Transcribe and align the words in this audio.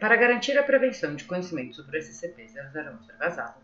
Para 0.00 0.14
garantir 0.14 0.56
a 0.56 0.62
prevenção 0.62 1.16
de 1.16 1.24
conhecimento 1.24 1.74
sobre 1.74 1.98
o 1.98 2.00
SCP-001 2.00 3.04
ser 3.04 3.16
vazado, 3.18 3.56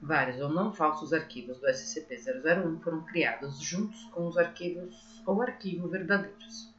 vários 0.00 0.40
ou 0.40 0.48
não 0.48 0.72
falsos 0.72 1.12
arquivos 1.12 1.58
do 1.58 1.66
SCP-001 1.66 2.80
foram 2.80 3.02
criados 3.02 3.60
juntos 3.60 4.02
com 4.04 4.26
os 4.26 4.38
arquivos 4.38 5.22
ou 5.26 5.42
arquivo 5.42 5.88
verdadeiros. 5.88 6.72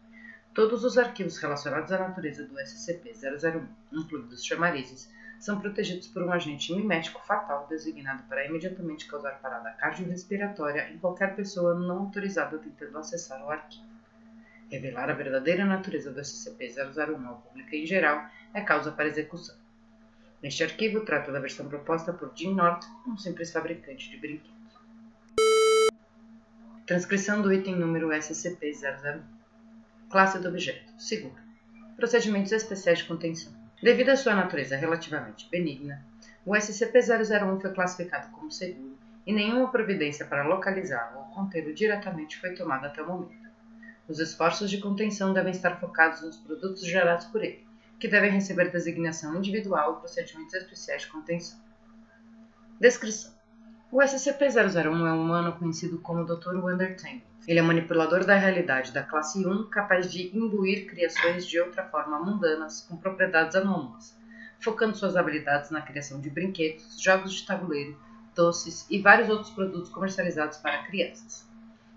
Todos 0.51 0.83
os 0.83 0.97
arquivos 0.97 1.37
relacionados 1.37 1.91
à 1.91 1.99
natureza 1.99 2.43
do 2.43 2.55
SCP-001, 2.55 3.67
incluindo 3.91 4.33
os 4.33 4.43
chamarizes, 4.43 5.07
são 5.39 5.59
protegidos 5.59 6.07
por 6.07 6.23
um 6.23 6.31
agente 6.31 6.73
mimético 6.73 7.21
fatal 7.23 7.67
designado 7.69 8.23
para 8.23 8.47
imediatamente 8.47 9.05
causar 9.05 9.39
parada 9.39 9.69
cardiorrespiratória 9.73 10.89
em 10.91 10.97
qualquer 10.97 11.35
pessoa 11.35 11.75
não 11.75 11.99
autorizada 11.99 12.57
tentando 12.57 12.97
acessar 12.97 13.45
o 13.45 13.51
arquivo. 13.51 13.92
Revelar 14.73 15.07
a 15.07 15.13
verdadeira 15.13 15.63
natureza 15.65 16.11
do 16.11 16.19
SCP-001 16.19 17.27
ao 17.27 17.35
público 17.41 17.75
em 17.75 17.85
geral 17.85 18.27
é 18.55 18.61
causa 18.61 18.91
para 18.91 19.05
execução. 19.05 19.55
Neste 20.41 20.63
arquivo, 20.63 21.01
trata 21.01 21.31
da 21.31 21.39
versão 21.39 21.69
proposta 21.69 22.11
por 22.11 22.31
Jim 22.35 22.55
Norton, 22.55 22.87
um 23.07 23.15
simples 23.15 23.51
fabricante 23.51 24.09
de 24.09 24.17
brinquedos. 24.17 24.49
Transcrição 26.87 27.43
do 27.43 27.53
item 27.53 27.75
número 27.75 28.09
SCP-001 28.09 29.21
Classe 30.09 30.39
do 30.39 30.47
objeto 30.47 30.91
Seguro 30.97 31.37
Procedimentos 31.95 32.51
especiais 32.51 32.97
de 32.97 33.05
contenção 33.05 33.53
Devido 33.79 34.09
à 34.09 34.15
sua 34.15 34.33
natureza 34.33 34.75
relativamente 34.75 35.47
benigna, 35.51 36.03
o 36.43 36.53
SCP-001 36.55 37.61
foi 37.61 37.71
classificado 37.75 38.31
como 38.31 38.51
seguro 38.51 38.97
e 39.23 39.31
nenhuma 39.31 39.69
providência 39.69 40.25
para 40.25 40.47
localizá-lo 40.47 41.19
ou 41.19 41.25
contê-lo 41.25 41.75
diretamente 41.75 42.39
foi 42.39 42.55
tomada 42.55 42.87
até 42.87 43.03
o 43.03 43.07
momento. 43.07 43.42
Os 44.07 44.19
esforços 44.19 44.69
de 44.69 44.79
contenção 44.79 45.31
devem 45.31 45.51
estar 45.51 45.79
focados 45.79 46.21
nos 46.21 46.35
produtos 46.35 46.85
gerados 46.85 47.25
por 47.27 47.41
ele, 47.41 47.65
que 47.97 48.07
devem 48.07 48.31
receber 48.31 48.69
designação 48.69 49.35
individual 49.37 49.95
e 49.95 49.99
procedimentos 49.99 50.53
especiais 50.53 51.03
de 51.03 51.07
contenção. 51.07 51.57
Descrição: 52.77 53.31
O 53.89 54.01
SCP-001 54.01 54.85
é 54.85 54.89
um 54.89 55.21
humano 55.21 55.53
conhecido 55.53 55.99
como 55.99 56.25
Dr. 56.25 56.55
Wondertangle. 56.55 57.23
Ele 57.47 57.59
é 57.59 57.61
manipulador 57.61 58.25
da 58.25 58.35
realidade 58.35 58.91
da 58.91 59.03
classe 59.03 59.45
1, 59.45 59.69
capaz 59.69 60.11
de 60.11 60.35
imbuir 60.37 60.85
criações 60.85 61.45
de 61.45 61.59
outra 61.61 61.85
forma 61.85 62.19
mundanas 62.19 62.81
com 62.81 62.97
propriedades 62.97 63.55
anômalas, 63.55 64.17
focando 64.59 64.97
suas 64.97 65.15
habilidades 65.15 65.71
na 65.71 65.81
criação 65.81 66.19
de 66.19 66.29
brinquedos, 66.29 67.01
jogos 67.01 67.33
de 67.33 67.45
tabuleiro, 67.45 67.97
doces 68.35 68.85
e 68.89 68.99
vários 68.99 69.29
outros 69.29 69.51
produtos 69.51 69.89
comercializados 69.89 70.57
para 70.57 70.83
crianças. 70.83 71.52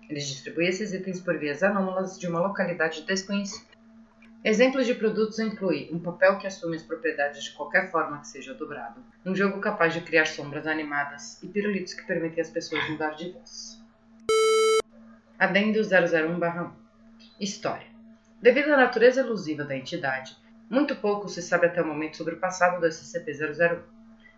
Eles 0.09 0.25
distribuem 0.25 0.69
esses 0.69 0.93
itens 0.93 1.19
por 1.19 1.37
vias 1.37 1.61
anômalas 1.61 2.17
de 2.17 2.27
uma 2.27 2.39
localidade 2.39 3.01
desconhecida. 3.01 3.67
Exemplos 4.43 4.85
de 4.85 4.95
produtos 4.95 5.37
incluem 5.39 5.89
um 5.91 5.99
papel 5.99 6.37
que 6.37 6.47
assume 6.47 6.77
as 6.77 6.83
propriedades 6.83 7.43
de 7.43 7.51
qualquer 7.51 7.91
forma 7.91 8.21
que 8.21 8.27
seja 8.27 8.53
dobrado, 8.53 9.03
um 9.25 9.35
jogo 9.35 9.59
capaz 9.59 9.93
de 9.93 9.99
criar 9.99 10.25
sombras 10.25 10.65
animadas 10.65 11.41
e 11.43 11.47
pirulitos 11.47 11.93
que 11.93 12.05
permitem 12.05 12.41
às 12.41 12.49
pessoas 12.49 12.89
mudar 12.89 13.15
de 13.15 13.31
voz. 13.31 13.83
Adendo 15.37 15.79
001-1 15.81 16.71
História 17.39 17.87
Devido 18.41 18.71
à 18.71 18.77
natureza 18.77 19.19
elusiva 19.19 19.65
da 19.65 19.75
entidade, 19.75 20.37
muito 20.69 20.95
pouco 20.95 21.27
se 21.27 21.41
sabe 21.41 21.65
até 21.65 21.81
o 21.81 21.87
momento 21.87 22.15
sobre 22.15 22.35
o 22.35 22.39
passado 22.39 22.79
do 22.79 22.87
SCP-001. 22.87 23.81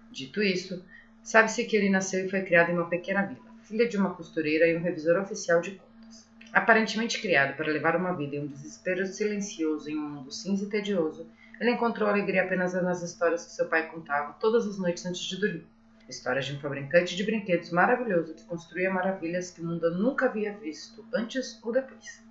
Dito 0.10 0.42
isso, 0.42 0.84
sabe-se 1.22 1.66
que 1.66 1.76
ele 1.76 1.90
nasceu 1.90 2.26
e 2.26 2.30
foi 2.30 2.42
criado 2.42 2.72
em 2.72 2.74
uma 2.74 2.90
pequena 2.90 3.24
vila 3.24 3.49
filha 3.70 3.88
de 3.88 3.98
uma 3.98 4.16
costureira 4.16 4.68
e 4.68 4.76
um 4.76 4.82
revisor 4.82 5.22
oficial 5.22 5.62
de 5.62 5.72
contas. 5.72 6.28
Aparentemente 6.52 7.22
criado 7.22 7.56
para 7.56 7.72
levar 7.72 7.96
uma 7.96 8.14
vida 8.14 8.36
em 8.36 8.40
um 8.40 8.48
desespero 8.48 9.06
silencioso 9.06 9.88
em 9.88 9.96
um 9.96 10.10
mundo 10.10 10.32
cinza 10.32 10.66
e 10.66 10.70
tedioso, 10.70 11.30
ele 11.62 11.70
encontrou 11.70 12.10
alegria 12.10 12.44
apenas 12.44 12.74
nas 12.74 13.04
histórias 13.04 13.46
que 13.46 13.52
seu 13.52 13.68
pai 13.68 13.88
contava 13.88 14.34
todas 14.40 14.66
as 14.66 14.80
noites 14.80 15.06
antes 15.06 15.22
de 15.22 15.40
dormir. 15.40 15.68
Histórias 16.10 16.48
de 16.48 16.56
um 16.56 16.60
fabricante 16.60 17.16
de 17.16 17.24
brinquedos 17.24 17.70
maravilhoso 17.70 18.34
que 18.34 18.44
construía 18.46 18.90
maravilhas 18.90 19.52
que 19.52 19.62
o 19.62 19.66
mundo 19.66 19.92
nunca 19.92 20.26
havia 20.26 20.54
visto 20.54 21.06
antes 21.14 21.60
ou 21.62 21.72
depois. 21.72 22.24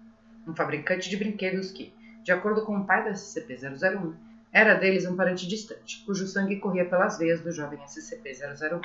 Um 0.44 0.56
fabricante 0.56 1.08
de 1.08 1.16
brinquedos 1.16 1.70
que, 1.70 1.94
de 2.24 2.32
acordo 2.32 2.62
com 2.62 2.76
o 2.76 2.84
pai 2.84 3.04
da 3.04 3.12
SCP-001, 3.12 4.12
era 4.52 4.74
deles 4.74 5.06
um 5.06 5.14
parente 5.14 5.46
distante, 5.46 6.02
cujo 6.04 6.26
sangue 6.26 6.56
corria 6.56 6.84
pelas 6.84 7.16
veias 7.16 7.40
do 7.40 7.52
jovem 7.52 7.78
SCP-001. 7.78 8.80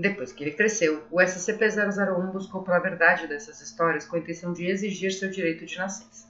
Depois 0.00 0.32
que 0.32 0.44
ele 0.44 0.52
cresceu, 0.52 1.04
o 1.10 1.16
SCP-001 1.16 2.30
buscou 2.30 2.62
pela 2.62 2.78
verdade 2.78 3.26
dessas 3.26 3.60
histórias 3.60 4.06
com 4.06 4.14
a 4.14 4.20
intenção 4.20 4.52
de 4.52 4.64
exigir 4.64 5.10
seu 5.12 5.28
direito 5.28 5.66
de 5.66 5.76
nascença. 5.76 6.28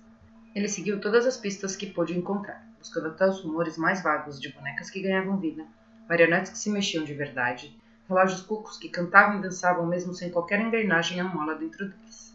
Ele 0.55 0.67
seguiu 0.67 0.99
todas 0.99 1.27
as 1.27 1.37
pistas 1.37 1.77
que 1.77 1.84
pôde 1.84 2.17
encontrar, 2.17 2.67
buscando 2.78 3.09
até 3.09 3.28
os 3.28 3.43
rumores 3.43 3.77
mais 3.77 4.03
vagos 4.03 4.41
de 4.41 4.51
bonecas 4.55 4.89
que 4.89 5.03
ganhavam 5.03 5.37
vida, 5.37 5.67
marionetes 6.09 6.51
que 6.51 6.57
se 6.57 6.71
mexiam 6.71 7.05
de 7.05 7.12
verdade, 7.12 7.78
relógios 8.09 8.41
cucos 8.41 8.78
que 8.78 8.89
cantavam 8.89 9.39
e 9.39 9.43
dançavam 9.43 9.84
mesmo 9.84 10.15
sem 10.15 10.31
qualquer 10.31 10.62
engrenagem 10.62 11.21
à 11.21 11.25
mola 11.25 11.55
dentro 11.55 11.91
deles. 11.91 12.34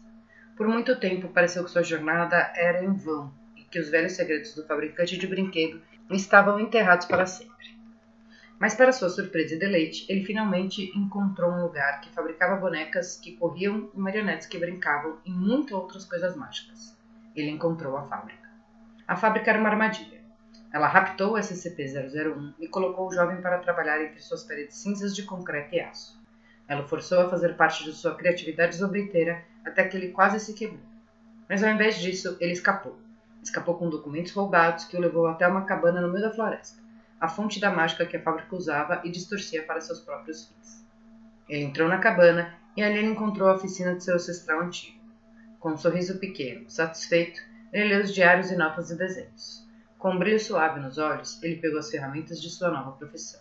Por 0.56 0.68
muito 0.68 1.00
tempo 1.00 1.30
pareceu 1.30 1.64
que 1.64 1.70
sua 1.72 1.82
jornada 1.82 2.52
era 2.54 2.84
em 2.84 2.92
vão 2.92 3.34
e 3.56 3.64
que 3.64 3.80
os 3.80 3.90
velhos 3.90 4.12
segredos 4.12 4.54
do 4.54 4.64
fabricante 4.68 5.18
de 5.18 5.26
brinquedo 5.26 5.82
estavam 6.12 6.60
enterrados 6.60 7.08
para 7.08 7.26
sempre. 7.26 7.74
Mas, 8.64 8.72
para 8.72 8.92
sua 8.92 9.10
surpresa 9.10 9.54
e 9.54 9.58
deleite, 9.58 10.06
ele 10.08 10.24
finalmente 10.24 10.90
encontrou 10.96 11.52
um 11.52 11.64
lugar 11.64 12.00
que 12.00 12.08
fabricava 12.08 12.56
bonecas 12.56 13.14
que 13.14 13.36
corriam 13.36 13.90
e 13.92 13.98
marionetes 13.98 14.46
que 14.46 14.58
brincavam 14.58 15.18
e 15.22 15.30
muitas 15.30 15.72
outras 15.72 16.06
coisas 16.06 16.34
mágicas. 16.34 16.96
Ele 17.36 17.50
encontrou 17.50 17.94
a 17.94 18.04
fábrica. 18.04 18.48
A 19.06 19.16
fábrica 19.16 19.50
era 19.50 19.60
uma 19.60 19.68
armadilha. 19.68 20.18
Ela 20.72 20.86
raptou 20.86 21.34
o 21.34 21.38
SCP-001 21.38 22.54
e 22.58 22.66
colocou 22.66 23.06
o 23.06 23.12
jovem 23.12 23.38
para 23.42 23.58
trabalhar 23.58 24.02
entre 24.02 24.18
suas 24.20 24.44
paredes 24.44 24.78
cinzas 24.78 25.14
de 25.14 25.24
concreto 25.24 25.74
e 25.74 25.80
aço. 25.80 26.18
Ela 26.66 26.84
o 26.84 26.88
forçou 26.88 27.20
a 27.20 27.28
fazer 27.28 27.58
parte 27.58 27.84
de 27.84 27.92
sua 27.92 28.14
criatividade 28.14 28.76
zombeteira 28.76 29.44
até 29.62 29.84
que 29.84 29.94
ele 29.94 30.08
quase 30.08 30.40
se 30.40 30.54
quebrou. 30.54 30.80
Mas 31.46 31.62
ao 31.62 31.68
invés 31.68 31.98
disso, 31.98 32.34
ele 32.40 32.52
escapou. 32.52 32.98
Escapou 33.42 33.74
com 33.74 33.90
documentos 33.90 34.32
roubados 34.32 34.86
que 34.86 34.96
o 34.96 35.00
levou 35.00 35.26
até 35.26 35.46
uma 35.46 35.66
cabana 35.66 36.00
no 36.00 36.08
meio 36.08 36.24
da 36.24 36.32
floresta 36.32 36.83
a 37.24 37.28
fonte 37.28 37.58
da 37.58 37.70
mágica 37.70 38.04
que 38.04 38.18
a 38.18 38.22
fábrica 38.22 38.54
usava 38.54 39.00
e 39.02 39.10
distorcia 39.10 39.62
para 39.62 39.80
seus 39.80 39.98
próprios 40.00 40.46
fins. 40.46 40.84
Ele 41.48 41.64
entrou 41.64 41.88
na 41.88 41.96
cabana 41.96 42.54
e 42.76 42.82
ali 42.82 42.98
ele 42.98 43.08
encontrou 43.08 43.48
a 43.48 43.54
oficina 43.54 43.94
de 43.94 44.04
seu 44.04 44.14
ancestral 44.14 44.60
antigo. 44.60 44.98
Com 45.58 45.70
um 45.70 45.76
sorriso 45.78 46.18
pequeno, 46.18 46.68
satisfeito, 46.68 47.40
ele 47.72 47.88
leu 47.94 48.02
os 48.02 48.12
diários 48.12 48.50
e 48.50 48.56
notas 48.56 48.90
e 48.90 48.98
desenhos. 48.98 49.66
Com 49.98 50.10
um 50.10 50.18
brilho 50.18 50.38
suave 50.38 50.80
nos 50.80 50.98
olhos, 50.98 51.42
ele 51.42 51.56
pegou 51.56 51.78
as 51.78 51.90
ferramentas 51.90 52.42
de 52.42 52.50
sua 52.50 52.70
nova 52.70 52.92
profissão. 52.92 53.40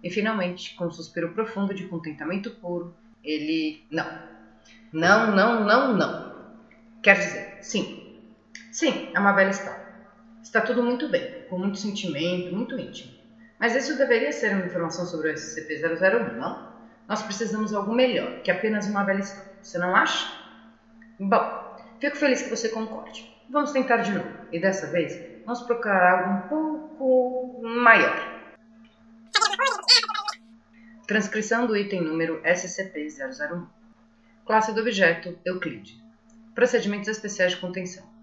E 0.00 0.08
finalmente, 0.08 0.76
com 0.76 0.86
um 0.86 0.90
suspiro 0.92 1.32
profundo 1.32 1.74
de 1.74 1.88
contentamento 1.88 2.52
puro, 2.52 2.94
ele. 3.24 3.84
Não. 3.90 4.06
Não, 4.92 5.34
não, 5.34 5.64
não, 5.64 5.96
não. 5.96 6.54
Quer 7.02 7.18
dizer, 7.18 7.58
sim. 7.62 8.20
Sim, 8.70 9.10
é 9.12 9.18
uma 9.18 9.32
bela 9.32 9.50
história. 9.50 9.84
Está 10.40 10.60
tudo 10.60 10.84
muito 10.84 11.08
bem, 11.08 11.42
com 11.48 11.58
muito 11.58 11.78
sentimento, 11.78 12.54
muito 12.54 12.78
íntimo. 12.78 13.23
Mas 13.58 13.74
isso 13.74 13.96
deveria 13.96 14.32
ser 14.32 14.52
uma 14.52 14.66
informação 14.66 15.06
sobre 15.06 15.30
o 15.30 15.34
SCP-001, 15.34 16.32
não? 16.34 16.74
Nós 17.08 17.22
precisamos 17.22 17.70
de 17.70 17.76
algo 17.76 17.94
melhor 17.94 18.40
que 18.42 18.50
apenas 18.50 18.86
uma 18.86 19.04
velha 19.04 19.20
história. 19.20 19.52
Você 19.62 19.78
não 19.78 19.94
acha? 19.94 20.26
Bom, 21.18 21.76
fico 22.00 22.16
feliz 22.16 22.42
que 22.42 22.50
você 22.50 22.68
concorde. 22.68 23.32
Vamos 23.48 23.72
tentar 23.72 23.98
de 23.98 24.12
novo. 24.12 24.28
E 24.50 24.58
dessa 24.58 24.86
vez, 24.86 25.18
vamos 25.44 25.62
procurar 25.62 26.20
algo 26.20 26.30
um 26.32 26.48
pouco 26.48 27.62
maior. 27.62 28.34
Transcrição 31.06 31.66
do 31.66 31.76
item 31.76 32.02
número 32.02 32.42
SCP-001. 32.42 33.66
Classe 34.46 34.72
do 34.72 34.80
objeto 34.80 35.38
Euclide. 35.44 36.02
Procedimentos 36.54 37.08
especiais 37.08 37.52
de 37.52 37.58
contenção. 37.58 38.13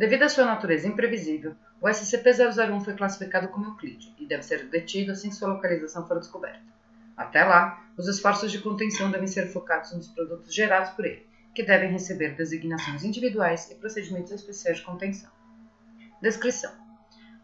Devido 0.00 0.22
à 0.22 0.30
sua 0.30 0.46
natureza 0.46 0.88
imprevisível, 0.88 1.54
o 1.78 1.86
SCP-001 1.86 2.82
foi 2.82 2.94
classificado 2.94 3.48
como 3.48 3.66
Euclide 3.66 4.14
e 4.18 4.24
deve 4.24 4.42
ser 4.42 4.64
detido 4.70 5.12
assim 5.12 5.28
que 5.28 5.34
sua 5.34 5.52
localização 5.52 6.08
for 6.08 6.18
descoberta. 6.18 6.62
Até 7.14 7.44
lá, 7.44 7.84
os 7.98 8.08
esforços 8.08 8.50
de 8.50 8.60
contenção 8.60 9.10
devem 9.10 9.26
ser 9.26 9.48
focados 9.48 9.92
nos 9.92 10.08
produtos 10.08 10.54
gerados 10.54 10.92
por 10.92 11.04
ele, 11.04 11.26
que 11.54 11.62
devem 11.62 11.90
receber 11.90 12.34
designações 12.34 13.04
individuais 13.04 13.70
e 13.70 13.74
procedimentos 13.74 14.32
especiais 14.32 14.78
de 14.78 14.84
contenção. 14.84 15.28
Descrição: 16.22 16.72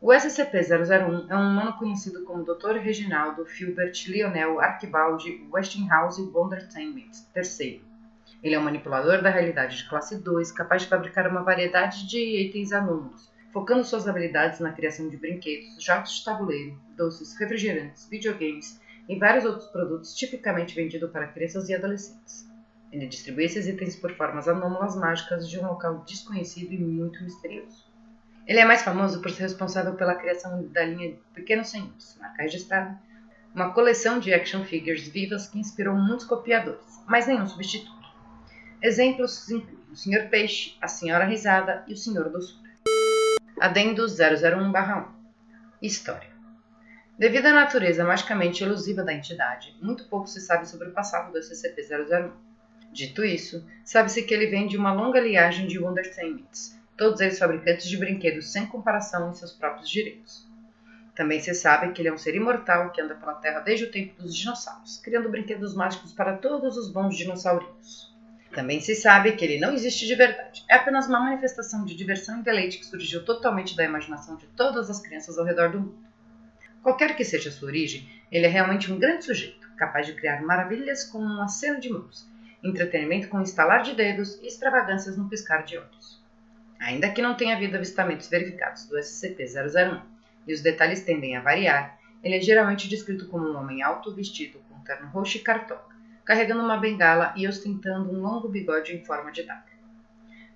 O 0.00 0.10
SCP-001 0.10 1.26
é 1.28 1.36
um 1.36 1.50
humano 1.50 1.74
conhecido 1.74 2.24
como 2.24 2.42
Dr. 2.42 2.78
Reginaldo 2.78 3.44
Filbert 3.44 3.92
Lionel 4.08 4.60
Archibald 4.60 5.46
Westinghouse 5.52 6.22
Wondertainment 6.32 7.10
III. 7.36 7.84
Ele 8.42 8.54
é 8.54 8.58
um 8.58 8.62
manipulador 8.62 9.22
da 9.22 9.30
realidade 9.30 9.78
de 9.78 9.88
classe 9.88 10.22
2, 10.22 10.52
capaz 10.52 10.82
de 10.82 10.88
fabricar 10.88 11.28
uma 11.28 11.42
variedade 11.42 12.06
de 12.06 12.18
itens 12.18 12.72
anômalos, 12.72 13.30
focando 13.52 13.84
suas 13.84 14.06
habilidades 14.06 14.60
na 14.60 14.72
criação 14.72 15.08
de 15.08 15.16
brinquedos, 15.16 15.82
jogos 15.82 16.18
de 16.18 16.24
tabuleiro, 16.24 16.78
doces, 16.96 17.36
refrigerantes, 17.38 18.08
videogames 18.08 18.80
e 19.08 19.18
vários 19.18 19.44
outros 19.44 19.66
produtos 19.68 20.14
tipicamente 20.14 20.74
vendidos 20.74 21.10
para 21.10 21.28
crianças 21.28 21.68
e 21.68 21.74
adolescentes. 21.74 22.46
Ele 22.92 23.06
distribui 23.06 23.44
esses 23.44 23.66
itens 23.66 23.96
por 23.96 24.12
formas 24.14 24.48
anômalas 24.48 24.96
mágicas 24.96 25.48
de 25.48 25.58
um 25.58 25.66
local 25.66 26.04
desconhecido 26.06 26.72
e 26.72 26.78
muito 26.78 27.22
misterioso. 27.22 27.84
Ele 28.46 28.60
é 28.60 28.64
mais 28.64 28.82
famoso 28.82 29.20
por 29.20 29.30
ser 29.30 29.42
responsável 29.42 29.94
pela 29.94 30.14
criação 30.14 30.66
da 30.68 30.84
linha 30.84 31.16
Pequenos 31.34 31.68
Senhores, 31.68 32.16
marca 32.20 32.42
registrada, 32.42 32.96
uma 33.52 33.72
coleção 33.72 34.20
de 34.20 34.32
action 34.32 34.64
figures 34.64 35.08
vivas 35.08 35.48
que 35.48 35.58
inspirou 35.58 35.96
muitos 35.96 36.26
copiadores, 36.26 37.02
mas 37.08 37.26
nenhum 37.26 37.46
substituto. 37.46 37.95
Exemplos 38.82 39.50
incluem 39.50 39.78
o 39.90 39.96
Sr. 39.96 40.28
Peixe, 40.28 40.76
a 40.82 40.86
Senhora 40.86 41.24
Risada 41.24 41.82
e 41.88 41.94
o 41.94 41.96
Sr. 41.96 42.28
Doçura. 42.28 42.70
Adendo 43.58 44.04
001-1 44.04 45.06
História 45.80 46.28
Devido 47.18 47.46
à 47.46 47.52
natureza 47.52 48.04
magicamente 48.04 48.62
elusiva 48.62 49.02
da 49.02 49.14
entidade, 49.14 49.74
muito 49.80 50.06
pouco 50.08 50.26
se 50.26 50.42
sabe 50.42 50.68
sobre 50.68 50.88
o 50.88 50.92
passado 50.92 51.32
do 51.32 51.38
SCP-001. 51.38 52.30
Dito 52.92 53.24
isso, 53.24 53.66
sabe-se 53.82 54.22
que 54.22 54.34
ele 54.34 54.48
vem 54.48 54.68
de 54.68 54.76
uma 54.76 54.92
longa 54.92 55.20
liagem 55.20 55.66
de 55.66 55.78
Wondertainments, 55.78 56.78
todos 56.98 57.20
eles 57.20 57.38
fabricantes 57.38 57.88
de 57.88 57.96
brinquedos 57.96 58.52
sem 58.52 58.66
comparação 58.66 59.30
em 59.30 59.34
seus 59.34 59.52
próprios 59.52 59.88
direitos. 59.88 60.46
Também 61.14 61.40
se 61.40 61.54
sabe 61.54 61.92
que 61.92 62.02
ele 62.02 62.10
é 62.10 62.12
um 62.12 62.18
ser 62.18 62.34
imortal 62.34 62.90
que 62.90 63.00
anda 63.00 63.14
pela 63.14 63.36
Terra 63.36 63.60
desde 63.60 63.86
o 63.86 63.90
tempo 63.90 64.22
dos 64.22 64.36
dinossauros, 64.36 64.98
criando 64.98 65.30
brinquedos 65.30 65.74
mágicos 65.74 66.12
para 66.12 66.36
todos 66.36 66.76
os 66.76 66.92
bons 66.92 67.16
dinossaurinhos. 67.16 68.15
Também 68.56 68.80
se 68.80 68.94
sabe 68.94 69.32
que 69.32 69.44
ele 69.44 69.60
não 69.60 69.74
existe 69.74 70.06
de 70.06 70.14
verdade, 70.14 70.64
é 70.66 70.76
apenas 70.76 71.06
uma 71.06 71.20
manifestação 71.20 71.84
de 71.84 71.94
diversão 71.94 72.40
e 72.40 72.42
deleite 72.42 72.78
que 72.78 72.86
surgiu 72.86 73.22
totalmente 73.22 73.76
da 73.76 73.84
imaginação 73.84 74.34
de 74.34 74.46
todas 74.46 74.88
as 74.88 74.98
crianças 74.98 75.36
ao 75.36 75.44
redor 75.44 75.72
do 75.72 75.80
mundo. 75.80 76.06
Qualquer 76.82 77.14
que 77.14 77.22
seja 77.22 77.50
a 77.50 77.52
sua 77.52 77.68
origem, 77.68 78.08
ele 78.32 78.46
é 78.46 78.48
realmente 78.48 78.90
um 78.90 78.98
grande 78.98 79.26
sujeito, 79.26 79.68
capaz 79.76 80.06
de 80.06 80.14
criar 80.14 80.40
maravilhas 80.40 81.04
com 81.04 81.18
um 81.18 81.42
aceno 81.42 81.78
de 81.78 81.90
mãos, 81.90 82.26
entretenimento 82.64 83.28
com 83.28 83.36
um 83.36 83.42
estalar 83.42 83.82
de 83.82 83.94
dedos 83.94 84.40
e 84.40 84.46
extravagâncias 84.46 85.18
no 85.18 85.28
piscar 85.28 85.62
de 85.62 85.76
olhos. 85.76 86.24
Ainda 86.80 87.10
que 87.10 87.20
não 87.20 87.34
tenha 87.34 87.56
havido 87.56 87.76
avistamentos 87.76 88.26
verificados 88.26 88.86
do 88.86 88.96
SCP-001 88.96 90.00
e 90.46 90.54
os 90.54 90.62
detalhes 90.62 91.02
tendem 91.02 91.36
a 91.36 91.42
variar, 91.42 91.98
ele 92.24 92.36
é 92.36 92.40
geralmente 92.40 92.88
descrito 92.88 93.28
como 93.28 93.46
um 93.46 93.56
homem 93.58 93.82
alto 93.82 94.14
vestido 94.14 94.60
com 94.66 94.80
terno 94.80 95.08
roxo 95.08 95.36
e 95.36 95.40
cartola, 95.40 95.95
carregando 96.26 96.62
uma 96.62 96.76
bengala 96.76 97.32
e 97.36 97.48
ostentando 97.48 98.10
um 98.10 98.20
longo 98.20 98.48
bigode 98.48 98.94
em 98.94 99.04
forma 99.04 99.30
de 99.30 99.44
daga. 99.44 99.76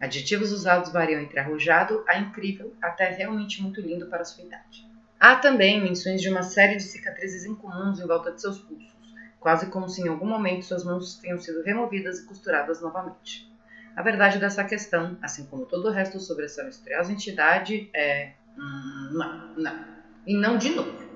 Adjetivos 0.00 0.50
usados 0.50 0.90
variam 0.90 1.20
entre 1.20 1.38
arrojado 1.38 2.02
a 2.08 2.18
incrível 2.18 2.74
até 2.82 3.08
realmente 3.10 3.62
muito 3.62 3.80
lindo 3.80 4.06
para 4.06 4.24
sua 4.24 4.44
idade. 4.44 4.88
Há 5.18 5.36
também 5.36 5.80
menções 5.80 6.20
de 6.20 6.28
uma 6.28 6.42
série 6.42 6.76
de 6.76 6.82
cicatrizes 6.82 7.44
incomuns 7.44 8.00
em 8.00 8.06
volta 8.06 8.32
de 8.32 8.40
seus 8.40 8.58
pulsos, 8.58 9.14
quase 9.38 9.66
como 9.66 9.88
se 9.88 10.02
em 10.02 10.08
algum 10.08 10.26
momento 10.26 10.64
suas 10.64 10.82
mãos 10.82 11.16
tenham 11.16 11.38
sido 11.38 11.62
removidas 11.62 12.18
e 12.18 12.24
costuradas 12.24 12.80
novamente. 12.80 13.48
A 13.94 14.02
verdade 14.02 14.38
dessa 14.38 14.64
questão, 14.64 15.18
assim 15.20 15.44
como 15.46 15.66
todo 15.66 15.88
o 15.88 15.92
resto 15.92 16.18
sobre 16.18 16.46
essa 16.46 16.64
misteriosa 16.64 17.12
entidade, 17.12 17.90
é. 17.94 18.32
Hum, 18.56 19.10
não, 19.12 19.54
não. 19.56 19.84
E 20.26 20.34
não 20.34 20.56
de 20.56 20.70
novo. 20.70 21.09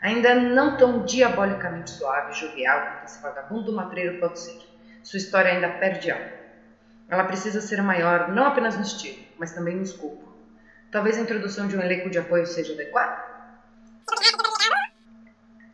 Ainda 0.00 0.34
não 0.34 0.76
tão 0.76 1.04
diabolicamente 1.04 1.90
suave 1.90 2.32
e 2.32 2.34
jovial 2.34 2.80
quanto 2.80 3.04
esse 3.04 3.22
vagabundo 3.22 3.72
matreiro 3.72 4.18
pode 4.18 4.38
ser. 4.38 4.58
Sua 5.02 5.18
história 5.18 5.52
ainda 5.52 5.68
perde 5.68 6.10
algo. 6.10 6.30
Ela 7.08 7.24
precisa 7.24 7.60
ser 7.60 7.82
maior 7.82 8.28
não 8.28 8.46
apenas 8.46 8.76
no 8.76 8.82
estilo, 8.82 9.22
mas 9.38 9.52
também 9.52 9.76
no 9.76 9.82
escopo. 9.82 10.32
Talvez 10.90 11.18
a 11.18 11.20
introdução 11.20 11.68
de 11.68 11.76
um 11.76 11.82
elenco 11.82 12.08
de 12.08 12.18
apoio 12.18 12.46
seja 12.46 12.72
adequada? 12.72 13.22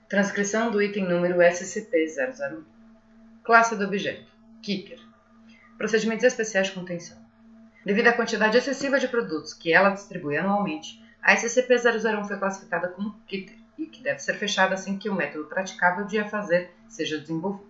Transcrição 0.09 0.71
do 0.71 0.83
item 0.83 1.05
número 1.05 1.39
SCP-001 1.39 2.65
Classe 3.43 3.77
do 3.77 3.85
objeto 3.85 4.31
Kicker 4.63 5.07
procedimentos 5.77 6.25
especiais 6.25 6.69
de 6.69 6.73
contenção. 6.73 7.17
Devido 7.85 8.09
à 8.09 8.13
quantidade 8.13 8.57
excessiva 8.57 8.99
de 8.99 9.09
produtos 9.09 9.53
que 9.53 9.73
ela 9.73 9.91
distribui 9.91 10.37
anualmente, 10.37 11.03
a 11.23 11.35
SCP-001 11.35 12.27
foi 12.27 12.39
classificada 12.39 12.89
como 12.89 13.15
Kitter 13.27 13.57
e 13.79 13.87
que 13.87 14.03
deve 14.03 14.19
ser 14.19 14.35
fechada 14.35 14.75
assim 14.75 14.99
que 14.99 15.09
o 15.09 15.15
método 15.15 15.45
praticável 15.45 16.05
de 16.05 16.19
a 16.19 16.29
fazer 16.29 16.71
seja 16.89 17.19
desenvolvido. 17.19 17.67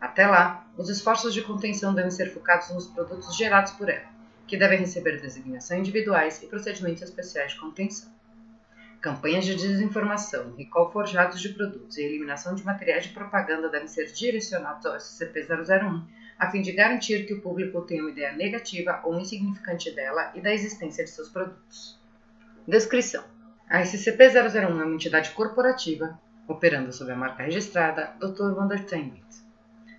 Até 0.00 0.26
lá, 0.26 0.66
os 0.76 0.88
esforços 0.88 1.34
de 1.34 1.42
contenção 1.42 1.94
devem 1.94 2.10
ser 2.10 2.32
focados 2.32 2.70
nos 2.70 2.86
produtos 2.86 3.36
gerados 3.36 3.72
por 3.72 3.88
ela, 3.88 4.08
que 4.46 4.56
devem 4.56 4.78
receber 4.78 5.20
designação 5.20 5.78
individuais 5.78 6.42
e 6.42 6.46
procedimentos 6.46 7.02
especiais 7.02 7.52
de 7.52 7.60
contenção. 7.60 8.08
Campanhas 9.00 9.44
de 9.44 9.54
desinformação, 9.54 10.54
recall 10.56 10.90
forjados 10.90 11.40
de 11.40 11.50
produtos 11.50 11.96
e 11.96 12.02
eliminação 12.02 12.54
de 12.54 12.64
materiais 12.64 13.04
de 13.04 13.12
propaganda 13.12 13.68
devem 13.68 13.88
ser 13.88 14.12
direcionados 14.12 14.84
ao 14.86 14.96
SCP-001 14.96 16.04
a 16.38 16.50
fim 16.50 16.62
de 16.62 16.72
garantir 16.72 17.26
que 17.26 17.34
o 17.34 17.40
público 17.40 17.80
tenha 17.82 18.02
uma 18.02 18.10
ideia 18.10 18.32
negativa 18.32 19.00
ou 19.04 19.18
insignificante 19.18 19.90
dela 19.90 20.30
e 20.34 20.40
da 20.40 20.54
existência 20.54 21.02
de 21.02 21.10
seus 21.10 21.28
produtos. 21.28 21.98
Descrição: 22.66 23.24
A 23.70 23.82
SCP-001 23.82 24.62
é 24.62 24.66
uma 24.66 24.94
entidade 24.94 25.32
corporativa 25.32 26.18
operando 26.46 26.90
sob 26.90 27.12
a 27.12 27.14
marca 27.14 27.42
registrada 27.42 28.14
Dr. 28.18 28.58
Wondertainment. 28.58 29.28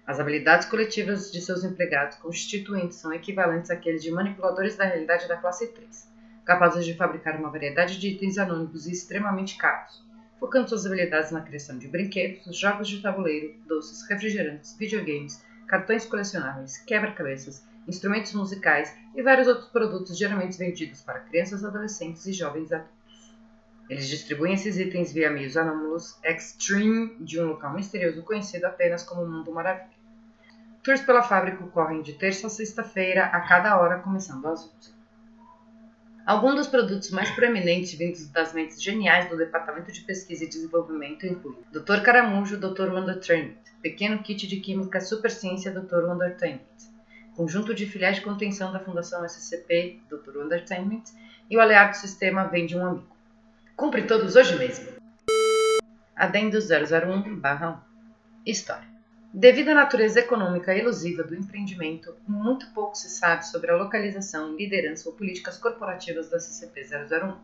As 0.08 0.20
habilidades 0.20 0.68
coletivas 0.68 1.32
de 1.32 1.40
seus 1.40 1.64
empregados 1.64 2.18
constituintes 2.18 2.98
são 2.98 3.14
equivalentes 3.14 3.70
àqueles 3.70 4.02
de 4.02 4.10
manipuladores 4.10 4.76
da 4.76 4.86
realidade 4.86 5.28
da 5.28 5.38
classe 5.38 5.68
3, 5.68 6.12
capazes 6.44 6.84
de 6.84 6.96
fabricar 6.96 7.36
uma 7.36 7.52
variedade 7.52 8.00
de 8.00 8.08
itens 8.08 8.40
anônimos 8.40 8.88
e 8.88 8.92
extremamente 8.92 9.56
caros, 9.56 10.04
focando 10.40 10.68
suas 10.68 10.88
habilidades 10.88 11.30
na 11.30 11.42
criação 11.42 11.78
de 11.78 11.88
brinquedos, 11.88 12.58
jogos 12.58 12.88
de 12.88 13.04
tabuleiro, 13.04 13.54
doces, 13.68 14.02
refrigerantes, 14.10 14.76
videogames 14.80 15.46
cartões 15.68 16.08
colecionáveis, 16.08 16.80
quebra-cabeças, 16.80 17.64
instrumentos 17.88 18.34
musicais 18.34 18.92
e 19.16 19.22
vários 19.22 19.48
outros 19.48 19.68
produtos 19.68 20.18
geralmente 20.18 20.58
vendidos 20.58 21.02
para 21.02 21.20
crianças, 21.20 21.64
adolescentes 21.64 22.26
e 22.26 22.34
jovens 22.34 22.72
adultos. 22.72 22.99
Eles 23.90 24.08
distribuem 24.08 24.54
esses 24.54 24.78
itens 24.78 25.12
via 25.12 25.32
meios 25.32 25.58
anômalos 25.58 26.20
extreme 26.24 27.16
de 27.20 27.42
um 27.42 27.48
local 27.48 27.74
misterioso 27.74 28.22
conhecido 28.22 28.66
apenas 28.66 29.02
como 29.02 29.26
Mundo 29.26 29.52
Maravilha. 29.52 29.98
Tours 30.84 31.02
pela 31.02 31.24
fábrica 31.24 31.64
ocorrem 31.64 32.04
de 32.04 32.14
terça 32.14 32.48
a 32.48 32.50
sexta-feira, 32.52 33.26
a 33.26 33.42
cada 33.42 33.80
hora, 33.82 34.00
começando 34.00 34.46
às 34.46 34.62
11. 34.64 35.00
Alguns 36.24 36.56
dos 36.56 36.68
produtos 36.68 37.10
mais 37.10 37.32
proeminentes 37.32 37.98
vindos 37.98 38.28
das 38.28 38.54
mentes 38.54 38.82
geniais 38.82 39.28
do 39.28 39.36
Departamento 39.36 39.92
de 39.92 40.02
Pesquisa 40.02 40.44
e 40.44 40.48
Desenvolvimento 40.48 41.26
incluem 41.26 41.58
Dr. 41.72 42.04
Caramujo, 42.04 42.60
Dr. 42.60 42.94
Wondertrainment, 42.94 43.58
Pequeno 43.82 44.22
Kit 44.22 44.46
de 44.46 44.58
Química 44.58 45.02
Super 45.02 45.32
Ciência 45.32 45.72
Dr. 45.72 46.06
Wondertainment, 46.06 46.62
conjunto 47.36 47.74
de 47.74 47.88
filiais 47.88 48.18
de 48.18 48.22
contenção 48.22 48.72
da 48.72 48.80
Fundação 48.80 49.28
SCP 49.28 50.00
Dr. 50.08 50.38
Wondertainment 50.38 51.06
e 51.50 51.58
o 51.58 51.60
aliado 51.60 51.98
sistema 51.98 52.44
Vende 52.44 52.78
um 52.78 52.86
Amigo. 52.86 53.19
Cumpre 53.80 54.04
todos 54.04 54.36
hoje 54.36 54.58
mesmo. 54.58 54.90
Adendo 56.14 56.58
001-1 56.58 57.80
História 58.46 58.86
Devido 59.34 59.70
à 59.70 59.74
natureza 59.74 60.20
econômica 60.20 60.76
elusiva 60.76 61.24
do 61.24 61.34
empreendimento, 61.34 62.14
muito 62.28 62.70
pouco 62.74 62.98
se 62.98 63.10
sabe 63.10 63.48
sobre 63.48 63.72
a 63.72 63.78
localização, 63.78 64.54
liderança 64.58 65.08
ou 65.08 65.16
políticas 65.16 65.58
corporativas 65.58 66.30
da 66.30 66.40
SCP-001. 66.40 67.38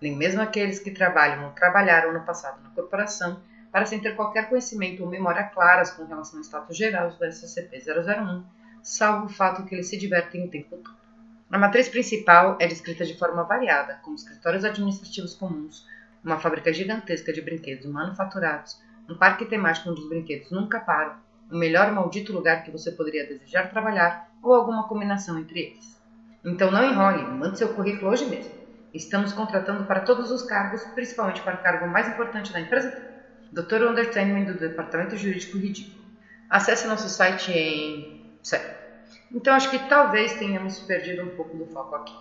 Nem 0.00 0.14
mesmo 0.14 0.40
aqueles 0.40 0.78
que 0.78 0.92
trabalham 0.92 1.46
ou 1.46 1.50
trabalharam 1.50 2.12
no 2.12 2.24
passado 2.24 2.62
na 2.62 2.70
corporação 2.70 3.40
parecem 3.72 3.98
ter 3.98 4.14
qualquer 4.14 4.48
conhecimento 4.48 5.02
ou 5.02 5.10
memória 5.10 5.42
claras 5.52 5.90
com 5.90 6.04
relação 6.04 6.38
ao 6.38 6.44
status 6.44 6.76
geral 6.76 7.10
do 7.10 7.24
SCP-001, 7.24 8.44
salvo 8.84 9.26
o 9.26 9.28
fato 9.28 9.64
que 9.64 9.74
eles 9.74 9.88
se 9.88 9.96
divertem 9.96 10.44
o 10.44 10.48
tempo 10.48 10.76
todo. 10.76 11.05
A 11.50 11.58
matriz 11.58 11.88
principal 11.88 12.56
é 12.60 12.66
descrita 12.66 13.04
de 13.04 13.16
forma 13.16 13.44
variada, 13.44 14.00
como 14.02 14.16
escritórios 14.16 14.64
administrativos 14.64 15.34
comuns, 15.34 15.86
uma 16.24 16.40
fábrica 16.40 16.72
gigantesca 16.72 17.32
de 17.32 17.40
brinquedos 17.40 17.86
manufaturados, 17.86 18.82
um 19.08 19.16
parque 19.16 19.46
temático 19.46 19.88
onde 19.88 20.00
os 20.00 20.08
brinquedos 20.08 20.50
nunca 20.50 20.80
param, 20.80 21.16
o 21.48 21.56
melhor 21.56 21.92
maldito 21.92 22.32
lugar 22.32 22.64
que 22.64 22.70
você 22.72 22.90
poderia 22.90 23.28
desejar 23.28 23.70
trabalhar 23.70 24.28
ou 24.42 24.52
alguma 24.52 24.88
combinação 24.88 25.38
entre 25.38 25.60
eles. 25.60 25.96
Então 26.44 26.70
não 26.70 26.84
enrole, 26.84 27.22
mande 27.22 27.58
seu 27.58 27.68
currículo 27.68 28.10
hoje 28.10 28.26
mesmo. 28.26 28.52
Estamos 28.92 29.32
contratando 29.32 29.84
para 29.84 30.00
todos 30.00 30.32
os 30.32 30.42
cargos, 30.42 30.82
principalmente 30.94 31.42
para 31.42 31.54
o 31.54 31.62
cargo 31.62 31.86
mais 31.86 32.08
importante 32.08 32.52
da 32.52 32.60
empresa. 32.60 33.06
Dr. 33.52 33.88
Undertainment 33.88 34.46
do 34.46 34.58
Departamento 34.58 35.16
Jurídico 35.16 35.58
Ridículo. 35.58 36.04
Acesse 36.50 36.88
nosso 36.88 37.08
site 37.08 37.52
em. 37.52 38.38
Certo. 38.42 38.85
Então 39.32 39.54
acho 39.54 39.70
que 39.70 39.78
talvez 39.88 40.34
tenhamos 40.34 40.80
perdido 40.80 41.22
um 41.22 41.28
pouco 41.28 41.56
do 41.56 41.66
foco 41.66 41.94
aqui. 41.94 42.14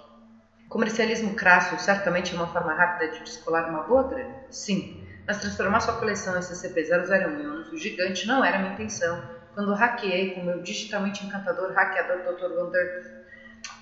Comercialismo 0.70 1.36
crasso 1.36 1.77
certamente 1.77 2.34
é 2.34 2.38
uma 2.38 2.48
forma 2.48 2.74
rápida 2.74 3.08
de 3.12 3.24
descolar 3.24 3.70
uma 3.70 3.84
boa 3.84 4.04
grana. 4.04 4.36
Sim, 4.50 4.92
mas 5.27 5.39
transformar 5.39 5.80
sua 5.80 5.94
coleção 5.98 6.36
SCP-001 6.36 7.39
em 7.39 7.48
um 7.48 7.77
gigante 7.77 8.27
não 8.27 8.44
era 8.44 8.58
minha 8.58 8.74
intenção 8.74 9.24
quando 9.54 9.74
hackeei 9.74 10.34
com 10.34 10.44
meu 10.44 10.60
digitalmente 10.60 11.24
encantador 11.24 11.72
hackeador 11.72 12.22
Dr. 12.24 12.51
Wander. 12.51 12.94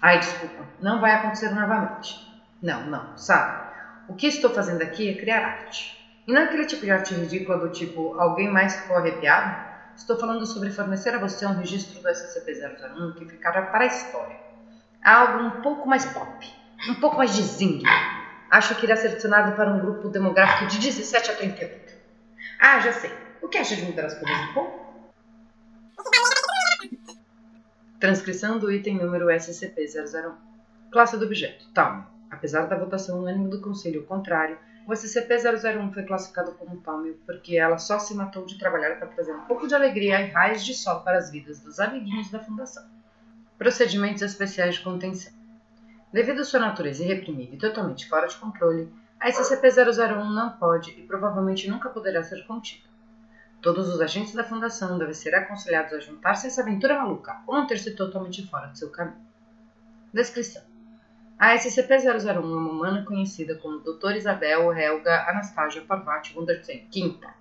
Ai, 0.01 0.19
desculpa, 0.19 0.69
não 0.79 0.99
vai 0.99 1.13
acontecer 1.13 1.49
novamente. 1.49 2.21
Não, 2.61 2.85
não, 2.85 3.07
sabe? 3.15 3.57
O 4.07 4.13
que 4.13 4.27
estou 4.27 4.49
fazendo 4.53 4.81
aqui 4.81 5.09
é 5.09 5.13
criar 5.13 5.43
arte. 5.45 5.97
E 6.27 6.31
não 6.33 6.41
é 6.41 6.43
aquele 6.45 6.65
tipo 6.65 6.85
de 6.85 6.91
arte 6.91 7.13
ridícula 7.15 7.57
do 7.57 7.69
tipo 7.69 8.13
alguém 8.15 8.47
mais 8.47 8.75
ficou 8.75 8.95
arrepiado? 8.95 9.55
Estou 9.95 10.17
falando 10.17 10.45
sobre 10.45 10.71
fornecer 10.71 11.13
a 11.13 11.19
você 11.19 11.45
um 11.45 11.53
registro 11.53 12.01
do 12.01 12.09
SCP-001 12.09 13.13
que 13.15 13.25
ficará 13.25 13.61
para 13.63 13.83
a 13.83 13.87
história. 13.87 14.37
Algo 15.03 15.43
um 15.43 15.61
pouco 15.61 15.87
mais 15.87 16.05
pop, 16.05 16.53
um 16.89 16.95
pouco 16.95 17.17
mais 17.17 17.35
de 17.35 17.43
zing. 17.43 17.83
Acho 18.49 18.75
que 18.75 18.85
irá 18.85 18.95
ser 18.95 19.09
selecionado 19.09 19.55
para 19.55 19.71
um 19.71 19.79
grupo 19.79 20.09
demográfico 20.09 20.67
de 20.67 20.79
17 20.79 21.31
a 21.31 21.35
38. 21.35 21.93
Ah, 22.59 22.79
já 22.79 22.93
sei. 22.93 23.11
O 23.41 23.47
que 23.47 23.57
acha 23.57 23.75
de 23.75 23.83
mudar 23.83 24.05
as 24.05 24.13
coisas 24.13 24.49
um 24.49 24.53
pouco? 24.53 24.83
Transcrição 27.99 28.57
do 28.57 28.71
item 28.71 28.97
número 28.97 29.27
SCP-001. 29.27 30.33
Classe 30.91 31.17
do 31.17 31.25
objeto. 31.25 31.67
Talme. 31.73 32.03
Apesar 32.29 32.65
da 32.65 32.77
votação 32.77 33.19
unânime 33.19 33.49
do 33.49 33.61
Conselho 33.61 34.05
contrário, 34.05 34.57
o 34.85 34.91
SCP-001 34.91 35.93
foi 35.93 36.03
classificado 36.03 36.51
como 36.53 36.81
Talme 36.81 37.13
porque 37.25 37.57
ela 37.57 37.77
só 37.77 37.99
se 37.99 38.13
matou 38.13 38.45
de 38.45 38.57
trabalhar 38.57 38.97
para 38.97 39.07
trazer 39.07 39.33
um 39.33 39.45
pouco 39.45 39.67
de 39.67 39.73
alegria 39.73 40.21
e 40.21 40.29
raios 40.29 40.63
de 40.65 40.73
sol 40.73 41.01
para 41.01 41.17
as 41.17 41.31
vidas 41.31 41.59
dos 41.59 41.79
amiguinhos 41.79 42.29
da 42.29 42.39
Fundação. 42.39 42.83
Procedimentos 43.57 44.21
especiais 44.21 44.75
de 44.75 44.81
contenção. 44.81 45.31
Devido 46.11 46.41
à 46.41 46.43
sua 46.43 46.59
natureza 46.59 47.03
irreprimível 47.03 47.55
e 47.55 47.57
totalmente 47.57 48.07
fora 48.09 48.27
de 48.27 48.35
controle, 48.35 48.91
a 49.19 49.29
SCP-001 49.29 50.33
não 50.33 50.51
pode 50.57 50.91
e 50.91 51.03
provavelmente 51.03 51.69
nunca 51.69 51.89
poderá 51.89 52.21
ser 52.21 52.45
contida. 52.45 52.87
Todos 53.61 53.87
os 53.87 54.01
agentes 54.01 54.33
da 54.33 54.43
Fundação 54.43 54.97
devem 54.97 55.13
ser 55.13 55.33
aconselhados 55.33 55.93
a 55.93 55.99
juntar-se 56.01 56.45
a 56.45 56.49
essa 56.49 56.61
aventura 56.61 56.97
maluca 56.97 57.41
ou 57.47 57.55
manter-se 57.55 57.95
totalmente 57.95 58.45
fora 58.47 58.67
de 58.67 58.79
seu 58.79 58.91
caminho. 58.91 59.25
Descrição: 60.13 60.61
A 61.43 61.55
SCP-001 61.55 62.25
é 62.25 62.39
uma 62.39 62.71
humana 62.71 63.03
conhecida 63.03 63.55
como 63.55 63.79
Dr. 63.79 64.15
Isabel 64.15 64.71
Helga 64.71 65.29
Anastasia 65.29 65.81
Parvati 65.81 66.33
Wundersen, 66.37 66.87
quinta. 66.89 67.33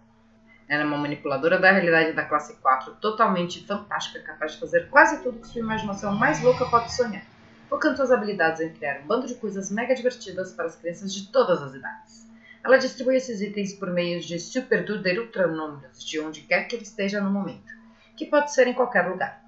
Ela 0.68 0.82
é 0.82 0.85
uma 0.85 0.99
manipuladora 0.99 1.56
da 1.56 1.71
realidade 1.71 2.12
da 2.12 2.25
classe 2.25 2.56
4, 2.56 2.97
totalmente 2.97 3.64
fantástica, 3.64 4.18
capaz 4.18 4.54
de 4.54 4.59
fazer 4.59 4.88
quase 4.88 5.23
tudo 5.23 5.38
que 5.38 5.47
sua 5.47 5.61
imaginação 5.61 6.16
mais 6.16 6.42
louca 6.42 6.64
pode 6.64 6.92
sonhar, 6.92 7.23
focando 7.68 7.94
suas 7.94 8.11
habilidades 8.11 8.61
em 8.61 8.73
criar 8.73 9.02
um 9.02 9.06
bando 9.06 9.28
de 9.28 9.37
coisas 9.37 9.71
mega 9.71 9.94
divertidas 9.94 10.52
para 10.52 10.66
as 10.66 10.75
crianças 10.75 11.14
de 11.14 11.28
todas 11.28 11.62
as 11.62 11.73
idades. 11.73 12.28
Ela 12.64 12.78
distribui 12.78 13.14
esses 13.14 13.40
itens 13.40 13.73
por 13.73 13.88
meio 13.88 14.21
de 14.21 14.37
super 14.40 14.85
duper 14.85 15.21
ultra 15.21 15.47
números, 15.47 16.04
de 16.04 16.18
onde 16.18 16.40
quer 16.40 16.64
que 16.64 16.75
ele 16.75 16.82
esteja 16.82 17.21
no 17.21 17.30
momento, 17.30 17.73
que 18.16 18.26
pode 18.26 18.52
ser 18.52 18.66
em 18.66 18.75
qualquer 18.75 19.06
lugar. 19.06 19.40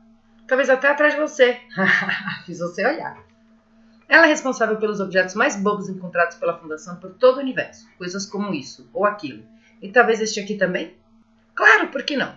Talvez 0.46 0.70
até 0.70 0.86
atrás 0.86 1.14
de 1.14 1.20
você. 1.20 1.60
Fiz 2.46 2.60
você 2.60 2.86
olhar. 2.86 3.33
Ela 4.08 4.26
é 4.26 4.28
responsável 4.28 4.76
pelos 4.76 5.00
objetos 5.00 5.34
mais 5.34 5.56
bobos 5.56 5.88
encontrados 5.88 6.36
pela 6.36 6.58
Fundação 6.58 6.96
por 6.96 7.14
todo 7.14 7.38
o 7.38 7.40
universo, 7.40 7.88
coisas 7.96 8.26
como 8.26 8.52
isso 8.52 8.88
ou 8.92 9.04
aquilo. 9.04 9.42
E 9.80 9.90
talvez 9.90 10.20
este 10.20 10.40
aqui 10.40 10.56
também? 10.56 10.94
Claro, 11.54 11.88
por 11.88 12.02
que 12.02 12.16
não? 12.16 12.34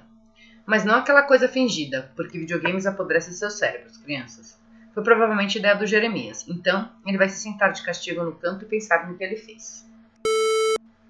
Mas 0.66 0.84
não 0.84 0.96
aquela 0.96 1.24
coisa 1.24 1.48
fingida, 1.48 2.12
porque 2.16 2.40
videogames 2.40 2.86
apodrecem 2.86 3.34
seus 3.34 3.54
cérebros, 3.54 3.98
crianças. 3.98 4.60
Foi 4.94 5.04
provavelmente 5.04 5.60
ideia 5.60 5.76
do 5.76 5.86
Jeremias, 5.86 6.46
então 6.48 6.90
ele 7.06 7.18
vai 7.18 7.30
se 7.30 7.42
sentar 7.42 7.72
de 7.72 7.84
castigo 7.84 8.24
no 8.24 8.36
canto 8.36 8.66
e 8.66 8.68
pensar 8.68 9.08
no 9.08 9.18
que 9.18 9.24
ele 9.24 9.36
fez. 9.36 9.88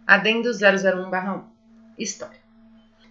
Adendo 0.05 0.49
001-1 0.49 1.43
História 1.97 2.39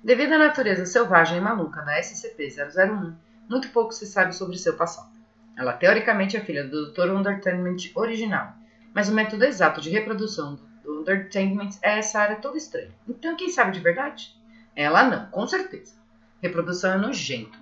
Devido 0.04 0.34
à 0.34 0.38
natureza 0.38 0.86
selvagem 0.86 1.38
e 1.38 1.40
maluca 1.40 1.82
da 1.82 1.98
SCP-001, 2.00 3.14
muito 3.48 3.70
pouco 3.70 3.92
se 3.92 4.06
sabe 4.06 4.34
sobre 4.34 4.56
seu 4.56 4.76
passado. 4.76 5.15
Ela 5.56 5.72
teoricamente 5.72 6.36
é 6.36 6.40
filha 6.40 6.64
do 6.64 6.92
Dr. 6.92 7.10
Undertainment 7.10 7.76
original, 7.94 8.54
mas 8.94 9.08
o 9.08 9.14
método 9.14 9.44
exato 9.44 9.80
de 9.80 9.90
reprodução 9.90 10.58
do 10.84 11.00
Undertainment 11.00 11.70
é 11.82 11.98
essa 11.98 12.20
área 12.20 12.36
toda 12.36 12.56
estranha. 12.56 12.90
Então 13.08 13.36
quem 13.36 13.48
sabe 13.48 13.72
de 13.72 13.80
verdade? 13.80 14.36
Ela 14.74 15.04
não, 15.04 15.26
com 15.26 15.46
certeza. 15.46 15.94
Reprodução 16.42 16.92
é 16.92 16.98
nojento. 16.98 17.58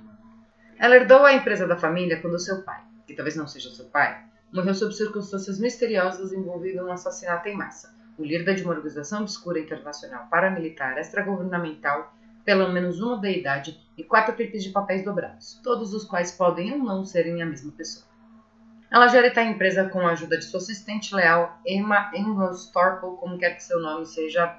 Ela 0.78 0.96
herdou 0.96 1.24
a 1.24 1.32
empresa 1.32 1.66
da 1.66 1.76
família 1.76 2.20
quando 2.20 2.38
seu 2.38 2.62
pai, 2.62 2.82
que 3.06 3.14
talvez 3.14 3.36
não 3.36 3.46
seja 3.46 3.70
seu 3.70 3.86
pai, 3.86 4.24
morreu 4.52 4.74
sob 4.74 4.92
circunstâncias 4.92 5.60
misteriosas 5.60 6.32
envolvido 6.32 6.78
em 6.78 6.82
um 6.82 6.92
assassinato 6.92 7.48
em 7.48 7.56
massa 7.56 7.94
o 8.16 8.24
líder 8.24 8.54
de 8.54 8.62
uma 8.62 8.74
organização 8.74 9.22
obscura 9.22 9.58
internacional 9.58 10.26
paramilitar 10.30 10.98
extragovernamental, 10.98 12.14
pelo 12.44 12.70
menos 12.72 13.00
uma 13.00 13.18
deidade 13.18 13.80
e 13.96 14.04
quatro 14.04 14.36
tipos 14.36 14.62
de 14.62 14.70
papéis 14.70 15.04
dobrados, 15.04 15.60
todos 15.62 15.94
os 15.94 16.04
quais 16.04 16.32
podem 16.32 16.72
ou 16.72 16.78
não 16.78 17.04
serem 17.04 17.40
a 17.42 17.46
mesma 17.46 17.72
pessoa. 17.72 18.06
Ela 18.90 19.08
gera 19.08 19.32
a 19.34 19.44
empresa 19.44 19.88
com 19.88 20.00
a 20.00 20.12
ajuda 20.12 20.38
de 20.38 20.44
sua 20.44 20.60
assistente 20.60 21.14
leal, 21.14 21.58
Emma 21.66 22.12
Engelstorp, 22.14 23.00
como 23.18 23.38
quer 23.38 23.56
que 23.56 23.64
seu 23.64 23.80
nome 23.80 24.06
seja, 24.06 24.56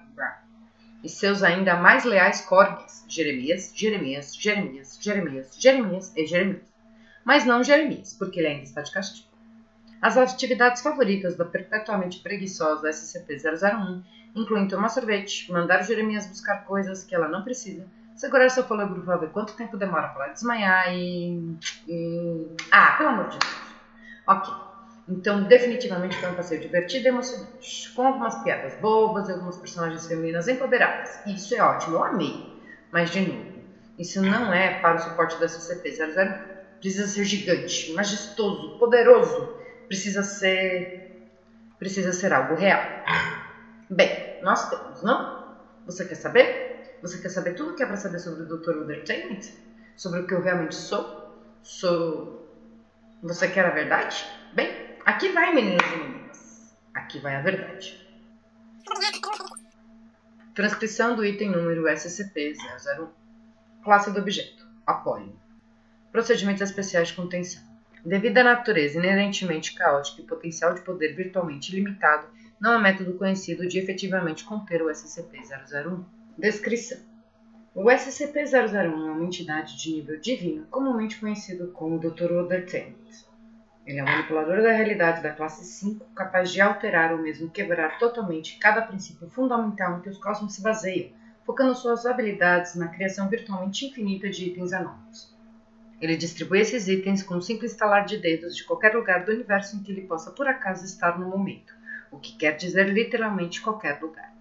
e 1.04 1.08
seus 1.08 1.44
ainda 1.44 1.76
mais 1.76 2.04
leais 2.04 2.42
corgis, 2.42 3.06
Jeremias, 3.08 3.72
Jeremias, 3.76 4.36
Jeremias, 4.36 4.98
Jeremias, 5.00 5.56
Jeremias 5.58 6.12
e 6.18 6.26
Jeremias. 6.26 6.64
Mas 7.24 7.46
não 7.46 7.64
Jeremias, 7.64 8.14
porque 8.14 8.40
ele 8.40 8.48
ainda 8.48 8.64
está 8.64 8.82
de 8.82 8.92
castigo. 8.92 9.28
As 10.02 10.18
atividades 10.18 10.82
favoritas 10.82 11.36
da 11.36 11.46
perpetuamente 11.46 12.20
preguiçosa 12.20 12.90
SCP-001 12.90 14.04
incluem 14.36 14.68
tomar 14.68 14.90
sorvete, 14.90 15.52
mandar 15.52 15.84
Jeremias 15.84 16.28
buscar 16.28 16.66
coisas 16.66 17.04
que 17.04 17.16
ela 17.16 17.28
não 17.28 17.44
precisa, 17.44 17.88
segurar 18.16 18.50
seu 18.50 18.64
fôlego 18.64 19.02
para 19.02 19.18
ver 19.18 19.30
quanto 19.30 19.54
tempo 19.54 19.78
demora 19.78 20.10
para 20.10 20.26
ela 20.26 20.34
desmaiar 20.34 20.94
e, 20.94 21.58
e... 21.88 22.56
Ah, 22.72 22.96
pelo 22.98 23.10
amor 23.10 23.30
de 23.30 23.40
Deus. 23.40 23.54
Ok. 24.28 24.54
Então, 25.08 25.44
definitivamente 25.44 26.18
foi 26.18 26.32
um 26.32 26.36
passeio 26.36 26.62
divertido 26.62 27.06
e 27.06 27.10
emocionante, 27.10 27.94
com 27.96 28.08
algumas 28.08 28.42
piadas 28.44 28.74
bobas 28.82 29.30
e 29.30 29.34
algumas 29.34 29.56
personagens 29.58 30.08
femininas 30.08 30.48
empoderadas. 30.48 31.20
Isso 31.28 31.54
é 31.54 31.62
ótimo, 31.62 31.98
eu 31.98 32.04
amei. 32.04 32.60
Mas, 32.92 33.12
de 33.12 33.22
novo, 33.22 33.46
isso 34.00 34.22
não 34.22 34.52
é 34.52 34.80
para 34.80 34.96
o 34.96 35.00
suporte 35.00 35.40
da 35.40 35.46
SCP-001. 35.46 36.56
Precisa 36.80 37.08
ser 37.08 37.24
gigante, 37.24 37.94
majestoso, 37.94 38.78
poderoso 38.80 39.56
precisa 39.88 40.24
ser 40.24 41.12
precisa 41.78 42.14
ser 42.14 42.34
algo 42.34 42.56
real. 42.56 42.82
Bem, 43.90 44.25
nós 44.42 44.70
temos, 44.70 45.02
não? 45.04 45.56
Você 45.86 46.06
quer 46.06 46.16
saber? 46.16 46.98
Você 47.02 47.20
quer 47.20 47.30
saber 47.30 47.54
tudo 47.54 47.76
que 47.76 47.84
é 47.84 47.86
para 47.86 47.98
saber 47.98 48.20
sobre 48.20 48.44
o 48.44 48.58
Dr. 48.58 48.84
Entertainment? 48.84 49.42
Sobre 49.96 50.22
o 50.22 50.28
que 50.28 50.34
eu 50.34 50.42
realmente 50.42 50.76
sou? 50.76 51.40
Sou. 51.62 52.50
Você 53.22 53.48
quer 53.48 53.66
a 53.66 53.70
verdade? 53.70 54.26
Bem, 54.54 54.98
aqui 55.06 55.30
vai, 55.30 55.54
meninas 55.54 55.86
e 55.92 55.98
meninas. 55.98 56.76
Aqui 56.94 57.20
vai 57.20 57.36
a 57.36 57.42
verdade. 57.42 58.06
Transcrição 60.54 61.16
do 61.16 61.26
item 61.26 61.52
número 61.52 61.84
SCP-001. 61.84 63.08
Classe 63.84 64.12
do 64.12 64.20
objeto: 64.20 64.66
Apólio. 64.86 65.38
Procedimentos 66.12 66.62
especiais 66.62 67.10
de 67.10 67.14
contenção. 67.14 67.62
Devido 68.06 68.38
à 68.38 68.44
natureza 68.44 68.98
inerentemente 68.98 69.74
caótica 69.74 70.22
e 70.22 70.26
potencial 70.26 70.74
de 70.74 70.82
poder 70.82 71.16
virtualmente 71.16 71.76
limitado, 71.76 72.28
não 72.60 72.74
há 72.74 72.80
método 72.80 73.14
conhecido 73.14 73.68
de 73.68 73.78
efetivamente 73.78 74.46
conter 74.46 74.82
o 74.82 74.90
SCP-001. 74.90 76.04
Descrição: 76.38 77.00
O 77.74 77.84
SCP-001 77.86 78.76
é 78.76 78.88
uma 78.88 79.24
entidade 79.24 79.78
de 79.78 79.92
nível 79.92 80.20
divino, 80.20 80.66
comumente 80.68 81.20
conhecido 81.20 81.68
como 81.72 82.00
Dr. 82.00 82.32
Othertainment. 82.32 82.96
Ele 83.86 84.00
é 84.00 84.04
um 84.04 84.08
manipulador 84.08 84.64
da 84.64 84.72
realidade 84.72 85.22
da 85.22 85.32
classe 85.32 85.64
5, 85.64 86.06
capaz 86.16 86.52
de 86.52 86.60
alterar 86.60 87.12
ou 87.12 87.20
mesmo 87.20 87.52
quebrar 87.52 88.00
totalmente 88.00 88.58
cada 88.58 88.82
princípio 88.82 89.30
fundamental 89.30 89.98
em 89.98 90.02
que 90.02 90.10
os 90.10 90.18
cosmos 90.18 90.56
se 90.56 90.62
baseiam, 90.62 91.12
focando 91.46 91.76
suas 91.76 92.06
habilidades 92.06 92.74
na 92.76 92.88
criação 92.88 93.30
virtualmente 93.30 93.86
infinita 93.86 94.28
de 94.28 94.46
itens 94.46 94.74
anônimos. 94.74 95.36
Ele 96.02 96.18
distribui 96.18 96.60
esses 96.60 96.88
itens 96.88 97.22
com 97.22 97.36
um 97.36 97.42
simples 97.42 97.72
estalar 97.72 98.06
de 98.06 98.18
dedos 98.18 98.56
de 98.56 98.64
qualquer 98.64 98.96
lugar 98.96 99.24
do 99.24 99.32
universo 99.32 99.76
em 99.76 99.84
que 99.84 99.92
ele 99.92 100.02
possa 100.02 100.32
por 100.32 100.48
acaso 100.48 100.84
estar 100.84 101.20
no 101.20 101.30
momento, 101.30 101.74
o 102.16 102.20
que 102.20 102.36
quer 102.36 102.56
dizer 102.56 102.88
literalmente 102.88 103.62
qualquer 103.62 104.02
lugar. 104.02 104.34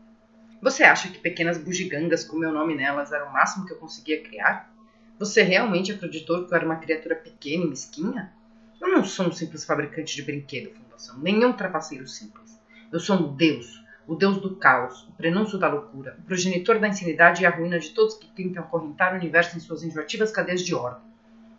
Você 0.62 0.84
acha 0.84 1.08
que 1.08 1.18
pequenas 1.18 1.58
bugigangas 1.58 2.24
com 2.24 2.36
meu 2.36 2.52
nome 2.52 2.74
nelas 2.74 3.12
era 3.12 3.28
o 3.28 3.32
máximo 3.32 3.66
que 3.66 3.72
eu 3.72 3.78
conseguia 3.78 4.22
criar? 4.22 4.72
Você 5.18 5.42
realmente 5.42 5.92
acreditou 5.92 6.46
que 6.46 6.52
eu 6.52 6.56
era 6.56 6.64
uma 6.64 6.76
criatura 6.76 7.16
pequena 7.16 7.64
e 7.64 7.68
mesquinha? 7.68 8.32
Eu 8.80 8.88
não 8.88 9.04
sou 9.04 9.26
um 9.26 9.32
simples 9.32 9.64
fabricante 9.64 10.14
de 10.14 10.22
brinquedo, 10.22 10.74
Fundação, 10.74 11.18
nenhum 11.18 11.52
trapaceiro 11.52 12.06
simples. 12.06 12.58
Eu 12.92 13.00
sou 13.00 13.16
um 13.16 13.34
deus, 13.34 13.82
o 14.06 14.14
deus 14.14 14.38
do 14.38 14.56
caos, 14.56 15.02
o 15.08 15.12
prenúncio 15.12 15.58
da 15.58 15.68
loucura, 15.68 16.16
o 16.18 16.22
progenitor 16.22 16.78
da 16.78 16.88
insanidade 16.88 17.42
e 17.42 17.46
a 17.46 17.50
ruína 17.50 17.78
de 17.78 17.90
todos 17.90 18.14
que 18.14 18.28
tentam 18.28 18.62
acorrentar 18.62 19.12
o 19.12 19.16
universo 19.16 19.56
em 19.56 19.60
suas 19.60 19.82
enjoativas 19.82 20.30
cadeias 20.30 20.62
de 20.62 20.74
ordem. 20.74 21.02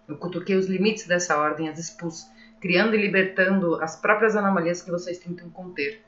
Eu 0.08 0.18
cutuquei 0.18 0.56
os 0.56 0.68
limites 0.68 1.08
dessa 1.08 1.38
ordem, 1.38 1.68
as 1.68 1.78
expus, 1.78 2.30
criando 2.66 2.96
e 2.96 2.98
libertando 2.98 3.76
as 3.76 3.96
próprias 3.96 4.36
anomalias 4.36 4.82
que 4.82 4.90
vocês 4.90 5.20
tentam 5.20 5.48
conter. 5.52 6.02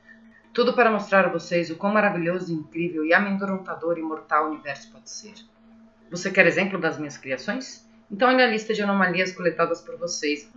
Tudo 0.51 0.73
para 0.73 0.89
mostrar 0.89 1.23
a 1.25 1.29
vocês 1.29 1.69
o 1.69 1.75
quão 1.75 1.93
maravilhoso, 1.93 2.51
incrível 2.51 3.05
e 3.05 3.13
amedrontador 3.13 3.99
e 3.99 4.01
mortal 4.01 4.45
o 4.45 4.47
universo 4.47 4.91
pode 4.91 5.07
ser. 5.07 5.35
Você 6.09 6.31
quer 6.31 6.47
exemplo 6.47 6.79
das 6.79 6.97
minhas 6.97 7.15
criações? 7.15 7.87
Então 8.09 8.27
olhe 8.27 8.41
a 8.41 8.47
lista 8.47 8.73
de 8.73 8.81
anomalias 8.81 9.31
coletadas 9.33 9.81
por 9.81 9.99
vocês. 9.99 10.51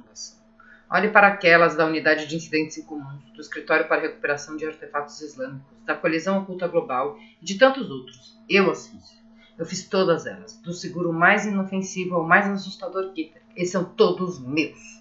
Olhe 0.90 1.10
para 1.10 1.26
aquelas 1.26 1.76
da 1.76 1.84
Unidade 1.84 2.26
de 2.26 2.34
Incidentes 2.34 2.78
Incomuns, 2.78 3.22
do 3.34 3.40
Escritório 3.42 3.86
para 3.86 4.00
Recuperação 4.00 4.56
de 4.56 4.64
Artefatos 4.64 5.20
Islâmicos, 5.20 5.84
da 5.84 5.94
Colisão 5.94 6.38
Oculta 6.38 6.66
Global 6.66 7.18
e 7.42 7.44
de 7.44 7.58
tantos 7.58 7.90
outros. 7.90 8.38
Eu 8.48 8.70
as 8.70 8.88
fiz. 8.88 9.20
Eu 9.58 9.66
fiz 9.66 9.86
todas 9.86 10.24
elas, 10.24 10.56
do 10.62 10.72
seguro 10.72 11.12
mais 11.12 11.44
inofensivo 11.44 12.14
ao 12.14 12.26
mais 12.26 12.48
assustador 12.48 13.12
Kitter. 13.12 13.42
Esses 13.54 13.72
são 13.72 13.84
todos 13.84 14.40
meus. 14.40 14.99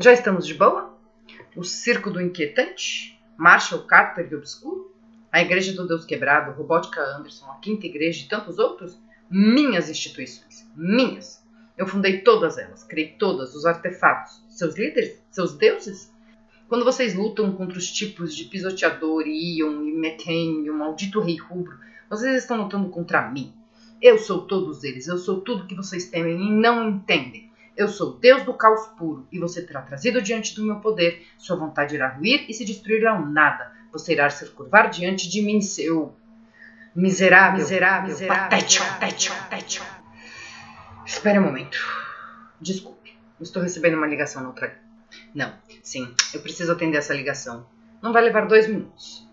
Já 0.00 0.12
estamos 0.12 0.46
de 0.46 0.54
boa? 0.54 0.96
O 1.56 1.64
Circo 1.64 2.08
do 2.08 2.20
Inquietante? 2.20 3.20
Marshall 3.36 3.82
Carter 3.82 4.28
de 4.28 4.36
Obscuro? 4.36 4.94
A 5.32 5.42
Igreja 5.42 5.72
do 5.72 5.88
Deus 5.88 6.04
Quebrado, 6.04 6.52
Robótica 6.52 7.00
Anderson, 7.00 7.50
a 7.50 7.56
Quinta 7.56 7.84
Igreja 7.84 8.24
e 8.24 8.28
tantos 8.28 8.60
outros? 8.60 8.96
Minhas 9.28 9.90
instituições. 9.90 10.64
Minhas. 10.76 11.44
Eu 11.76 11.84
fundei 11.84 12.20
todas 12.20 12.58
elas, 12.58 12.84
criei 12.84 13.16
todas, 13.18 13.56
os 13.56 13.66
artefatos. 13.66 14.40
Seus 14.48 14.76
líderes? 14.76 15.20
Seus 15.32 15.54
deuses? 15.54 16.14
Quando 16.68 16.84
vocês 16.84 17.16
lutam 17.16 17.50
contra 17.50 17.76
os 17.76 17.90
tipos 17.90 18.36
de 18.36 18.44
pisoteador, 18.44 19.26
Ion 19.26 19.82
e 19.82 19.92
Methane 19.92 20.70
o 20.70 20.74
maldito 20.74 21.20
Rei 21.20 21.38
Rubro, 21.38 21.76
vocês 22.08 22.40
estão 22.40 22.62
lutando 22.62 22.88
contra 22.88 23.28
mim. 23.28 23.52
Eu 24.00 24.16
sou 24.16 24.46
todos 24.46 24.84
eles, 24.84 25.08
eu 25.08 25.18
sou 25.18 25.40
tudo 25.40 25.66
que 25.66 25.74
vocês 25.74 26.08
temem 26.08 26.40
e 26.40 26.52
não 26.52 26.88
entendem. 26.88 27.47
Eu 27.78 27.86
sou 27.86 28.18
Deus 28.18 28.42
do 28.42 28.52
caos 28.54 28.88
puro, 28.98 29.28
e 29.30 29.38
você 29.38 29.62
terá 29.62 29.80
trazido 29.82 30.20
diante 30.20 30.52
do 30.52 30.66
meu 30.66 30.80
poder. 30.80 31.24
Sua 31.38 31.54
vontade 31.54 31.94
irá 31.94 32.08
ruir 32.08 32.44
e 32.48 32.52
se 32.52 32.64
destruir 32.64 33.06
ao 33.06 33.24
nada. 33.24 33.72
Você 33.92 34.14
irá 34.14 34.28
se 34.28 34.44
curvar 34.46 34.90
diante 34.90 35.28
de 35.28 35.40
mim, 35.40 35.60
seu 35.60 36.12
miserável, 36.92 37.60
miserável, 37.60 38.08
miserável 38.08 38.48
patético, 38.50 38.84
patético, 38.84 39.36
patético. 39.36 39.86
Espere 41.06 41.38
um 41.38 41.44
momento. 41.44 41.78
Desculpe, 42.60 43.16
estou 43.40 43.62
recebendo 43.62 43.96
uma 43.96 44.08
ligação 44.08 44.42
na 44.42 44.48
outra. 44.48 44.76
Não, 45.32 45.54
sim, 45.80 46.12
eu 46.34 46.40
preciso 46.40 46.72
atender 46.72 46.98
essa 46.98 47.14
ligação. 47.14 47.64
Não 48.02 48.12
vai 48.12 48.22
levar 48.24 48.48
dois 48.48 48.66
minutos. 48.66 49.24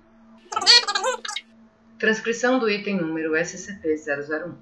Transcrição 1.97 2.59
do 2.59 2.69
item 2.69 2.97
número 2.97 3.31
SCP-001. 3.31 4.53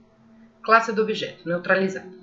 Classe 0.61 0.93
do 0.93 1.01
objeto, 1.01 1.45
neutralizado. 1.45 2.22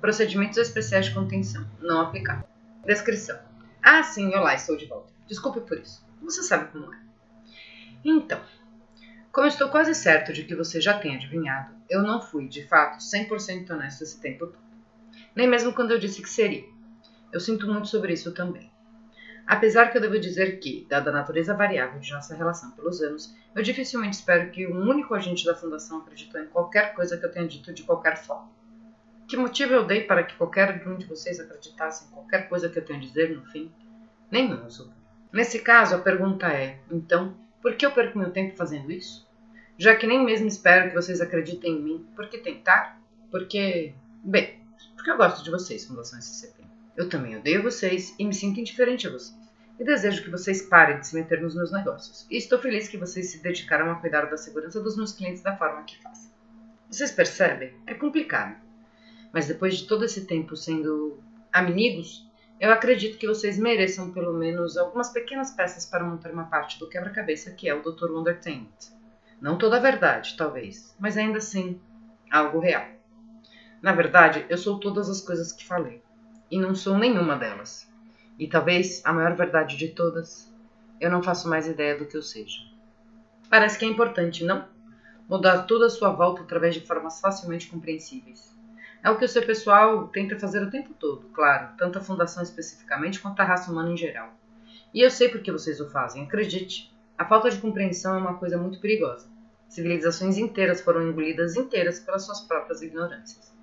Procedimentos 0.00 0.58
especiais 0.58 1.06
de 1.06 1.14
contenção, 1.14 1.66
não 1.80 2.00
aplicável. 2.00 2.46
Descrição. 2.84 3.38
Ah, 3.82 4.02
sim, 4.02 4.34
olá, 4.34 4.54
estou 4.54 4.76
de 4.76 4.86
volta. 4.86 5.12
Desculpe 5.26 5.60
por 5.60 5.78
isso. 5.78 6.04
Você 6.22 6.42
sabe 6.42 6.70
como 6.70 6.92
é. 6.92 6.98
Então, 8.04 8.40
como 9.32 9.46
estou 9.46 9.68
quase 9.68 9.94
certo 9.94 10.32
de 10.32 10.44
que 10.44 10.54
você 10.54 10.80
já 10.80 10.98
tem 10.98 11.16
adivinhado, 11.16 11.74
eu 11.88 12.02
não 12.02 12.20
fui, 12.20 12.46
de 12.46 12.66
fato, 12.66 12.98
100% 12.98 13.70
honesto 13.70 14.02
esse 14.02 14.20
tempo 14.20 14.46
todo. 14.46 14.64
Nem 15.34 15.48
mesmo 15.48 15.72
quando 15.72 15.92
eu 15.92 15.98
disse 15.98 16.22
que 16.22 16.28
seria. 16.28 16.64
Eu 17.32 17.40
sinto 17.40 17.66
muito 17.66 17.88
sobre 17.88 18.12
isso 18.12 18.32
também. 18.32 18.70
Apesar 19.46 19.90
que 19.90 19.96
eu 19.96 20.00
devo 20.02 20.18
dizer 20.18 20.58
que, 20.58 20.86
dada 20.88 21.10
a 21.10 21.12
natureza 21.12 21.54
variável 21.54 22.00
de 22.00 22.12
nossa 22.12 22.34
relação 22.34 22.70
pelos 22.72 23.00
anos, 23.00 23.34
eu 23.54 23.62
dificilmente 23.62 24.16
espero 24.16 24.50
que 24.50 24.66
um 24.66 24.88
único 24.88 25.14
agente 25.14 25.44
da 25.44 25.54
Fundação 25.54 25.98
acreditou 25.98 26.40
em 26.40 26.46
qualquer 26.46 26.94
coisa 26.94 27.16
que 27.16 27.24
eu 27.24 27.30
tenha 27.30 27.46
dito 27.46 27.72
de 27.72 27.82
qualquer 27.82 28.16
forma. 28.16 28.55
Que 29.26 29.36
motivo 29.36 29.72
eu 29.72 29.84
dei 29.84 30.02
para 30.02 30.22
que 30.22 30.36
qualquer 30.36 30.86
um 30.86 30.96
de 30.96 31.06
vocês 31.06 31.40
acreditasse 31.40 32.04
em 32.04 32.10
qualquer 32.10 32.48
coisa 32.48 32.68
que 32.68 32.78
eu 32.78 32.84
tenha 32.84 32.98
a 32.98 33.02
dizer 33.02 33.34
no 33.34 33.44
fim? 33.46 33.72
Nenhum, 34.30 34.68
Zuko. 34.70 34.92
Nesse 35.32 35.58
caso, 35.58 35.96
a 35.96 35.98
pergunta 35.98 36.46
é: 36.46 36.78
então, 36.90 37.36
por 37.60 37.74
que 37.74 37.84
eu 37.84 37.92
perco 37.92 38.18
meu 38.18 38.30
tempo 38.30 38.56
fazendo 38.56 38.90
isso? 38.92 39.26
Já 39.76 39.94
que 39.96 40.06
nem 40.06 40.24
mesmo 40.24 40.46
espero 40.46 40.88
que 40.88 40.94
vocês 40.94 41.20
acreditem 41.20 41.72
em 41.76 41.82
mim, 41.82 42.06
por 42.14 42.28
que 42.28 42.38
tentar? 42.38 43.00
Porque. 43.30 43.92
Bem, 44.22 44.60
porque 44.94 45.10
eu 45.10 45.16
gosto 45.16 45.44
de 45.44 45.50
vocês, 45.50 45.84
Fundação 45.84 46.20
SCP. 46.20 46.64
Eu 46.96 47.08
também 47.08 47.36
odeio 47.36 47.62
vocês 47.62 48.14
e 48.18 48.24
me 48.24 48.32
sinto 48.32 48.60
indiferente 48.60 49.06
a 49.06 49.10
vocês. 49.10 49.36
E 49.78 49.84
desejo 49.84 50.22
que 50.22 50.30
vocês 50.30 50.62
parem 50.62 51.00
de 51.00 51.06
se 51.06 51.14
meter 51.14 51.42
nos 51.42 51.54
meus 51.54 51.70
negócios. 51.70 52.26
E 52.30 52.38
estou 52.38 52.58
feliz 52.58 52.88
que 52.88 52.96
vocês 52.96 53.30
se 53.30 53.42
dedicaram 53.42 53.90
a 53.90 53.96
cuidar 53.96 54.24
da 54.24 54.36
segurança 54.38 54.80
dos 54.80 54.96
meus 54.96 55.12
clientes 55.12 55.42
da 55.42 55.54
forma 55.56 55.82
que 55.82 56.00
fazem. 56.02 56.30
Vocês 56.90 57.10
percebem? 57.10 57.74
É 57.86 57.92
complicado. 57.92 58.65
Mas 59.36 59.46
depois 59.46 59.76
de 59.76 59.84
todo 59.84 60.02
esse 60.02 60.24
tempo 60.24 60.56
sendo 60.56 61.18
amigos, 61.52 62.26
eu 62.58 62.72
acredito 62.72 63.18
que 63.18 63.26
vocês 63.26 63.58
mereçam 63.58 64.10
pelo 64.10 64.32
menos 64.32 64.78
algumas 64.78 65.10
pequenas 65.10 65.50
peças 65.50 65.84
para 65.84 66.02
montar 66.02 66.30
uma 66.30 66.46
parte 66.46 66.78
do 66.78 66.88
quebra-cabeça 66.88 67.50
que 67.50 67.68
é 67.68 67.74
o 67.74 67.82
Dr. 67.82 68.10
Wondertainment. 68.12 68.94
Não 69.38 69.58
toda 69.58 69.76
a 69.76 69.78
verdade, 69.78 70.38
talvez, 70.38 70.96
mas 70.98 71.18
ainda 71.18 71.36
assim, 71.36 71.78
algo 72.30 72.58
real. 72.58 72.86
Na 73.82 73.92
verdade, 73.92 74.46
eu 74.48 74.56
sou 74.56 74.80
todas 74.80 75.10
as 75.10 75.20
coisas 75.20 75.52
que 75.52 75.66
falei 75.66 76.00
e 76.50 76.58
não 76.58 76.74
sou 76.74 76.96
nenhuma 76.96 77.36
delas. 77.36 77.86
E 78.38 78.48
talvez 78.48 79.02
a 79.04 79.12
maior 79.12 79.34
verdade 79.34 79.76
de 79.76 79.88
todas, 79.88 80.50
eu 80.98 81.10
não 81.10 81.22
faço 81.22 81.46
mais 81.46 81.66
ideia 81.66 81.94
do 81.94 82.06
que 82.06 82.16
eu 82.16 82.22
seja. 82.22 82.62
Parece 83.50 83.78
que 83.78 83.84
é 83.84 83.88
importante, 83.88 84.42
não? 84.42 84.66
Mudar 85.28 85.64
tudo 85.64 85.84
à 85.84 85.90
sua 85.90 86.08
volta 86.08 86.40
através 86.40 86.74
de 86.74 86.86
formas 86.86 87.20
facilmente 87.20 87.68
compreensíveis. 87.68 88.55
É 89.06 89.10
o 89.10 89.16
que 89.16 89.24
o 89.24 89.28
seu 89.28 89.46
pessoal 89.46 90.08
tenta 90.08 90.36
fazer 90.36 90.60
o 90.64 90.68
tempo 90.68 90.92
todo, 90.92 91.28
claro, 91.28 91.76
tanto 91.78 91.96
a 91.96 92.02
fundação 92.02 92.42
especificamente 92.42 93.20
quanto 93.20 93.38
a 93.38 93.44
raça 93.44 93.70
humana 93.70 93.92
em 93.92 93.96
geral. 93.96 94.34
E 94.92 95.00
eu 95.00 95.12
sei 95.12 95.28
por 95.28 95.40
que 95.42 95.52
vocês 95.52 95.78
o 95.78 95.88
fazem, 95.88 96.24
acredite. 96.24 96.92
A 97.16 97.24
falta 97.24 97.48
de 97.48 97.58
compreensão 97.58 98.16
é 98.16 98.18
uma 98.18 98.36
coisa 98.36 98.58
muito 98.58 98.80
perigosa. 98.80 99.28
Civilizações 99.68 100.38
inteiras 100.38 100.80
foram 100.80 101.08
engolidas 101.08 101.54
inteiras 101.54 102.00
pelas 102.00 102.24
suas 102.24 102.40
próprias 102.40 102.82
ignorâncias. 102.82 103.56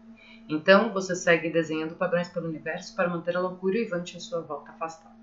Então, 0.47 0.93
você 0.93 1.13
segue 1.13 1.49
desenhando 1.49 1.95
padrões 1.95 2.29
pelo 2.29 2.47
universo 2.47 2.95
para 2.95 3.10
manter 3.10 3.36
a 3.36 3.41
loucura 3.41 3.77
e 3.77 3.84
Vante 3.84 4.15
à 4.15 4.21
sua 4.21 4.39
volta 4.39 4.71
afastada. 4.71 5.17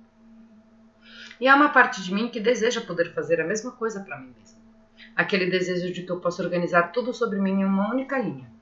E 1.40 1.48
há 1.48 1.56
uma 1.56 1.70
parte 1.70 2.02
de 2.02 2.12
mim 2.12 2.28
que 2.28 2.40
deseja 2.40 2.83
poder 2.83 3.14
fazer 3.14 3.40
a 3.40 3.46
mesma 3.46 3.70
coisa 3.70 4.00
para 4.00 4.20
mim 4.20 4.35
mesma. 4.38 4.61
Aquele 5.16 5.48
desejo 5.48 5.90
de 5.90 6.02
que 6.02 6.12
eu 6.12 6.20
possa 6.20 6.42
organizar 6.42 6.92
tudo 6.92 7.14
sobre 7.14 7.40
mim 7.40 7.62
em 7.62 7.64
uma 7.64 7.90
única 7.90 8.18
linha. 8.18 8.59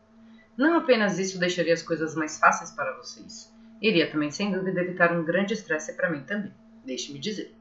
Não 0.58 0.76
apenas 0.76 1.20
isso 1.20 1.38
deixaria 1.38 1.72
as 1.72 1.82
coisas 1.82 2.16
mais 2.16 2.36
fáceis 2.36 2.72
para 2.72 2.96
vocês, 2.96 3.54
iria 3.80 4.10
também, 4.10 4.28
sem 4.32 4.50
dúvida, 4.50 4.80
evitar 4.80 5.16
um 5.16 5.24
grande 5.24 5.54
estresse 5.54 5.92
para 5.92 6.10
mim 6.10 6.24
também. 6.24 6.52
Deixe-me 6.84 7.20
dizer. 7.20 7.54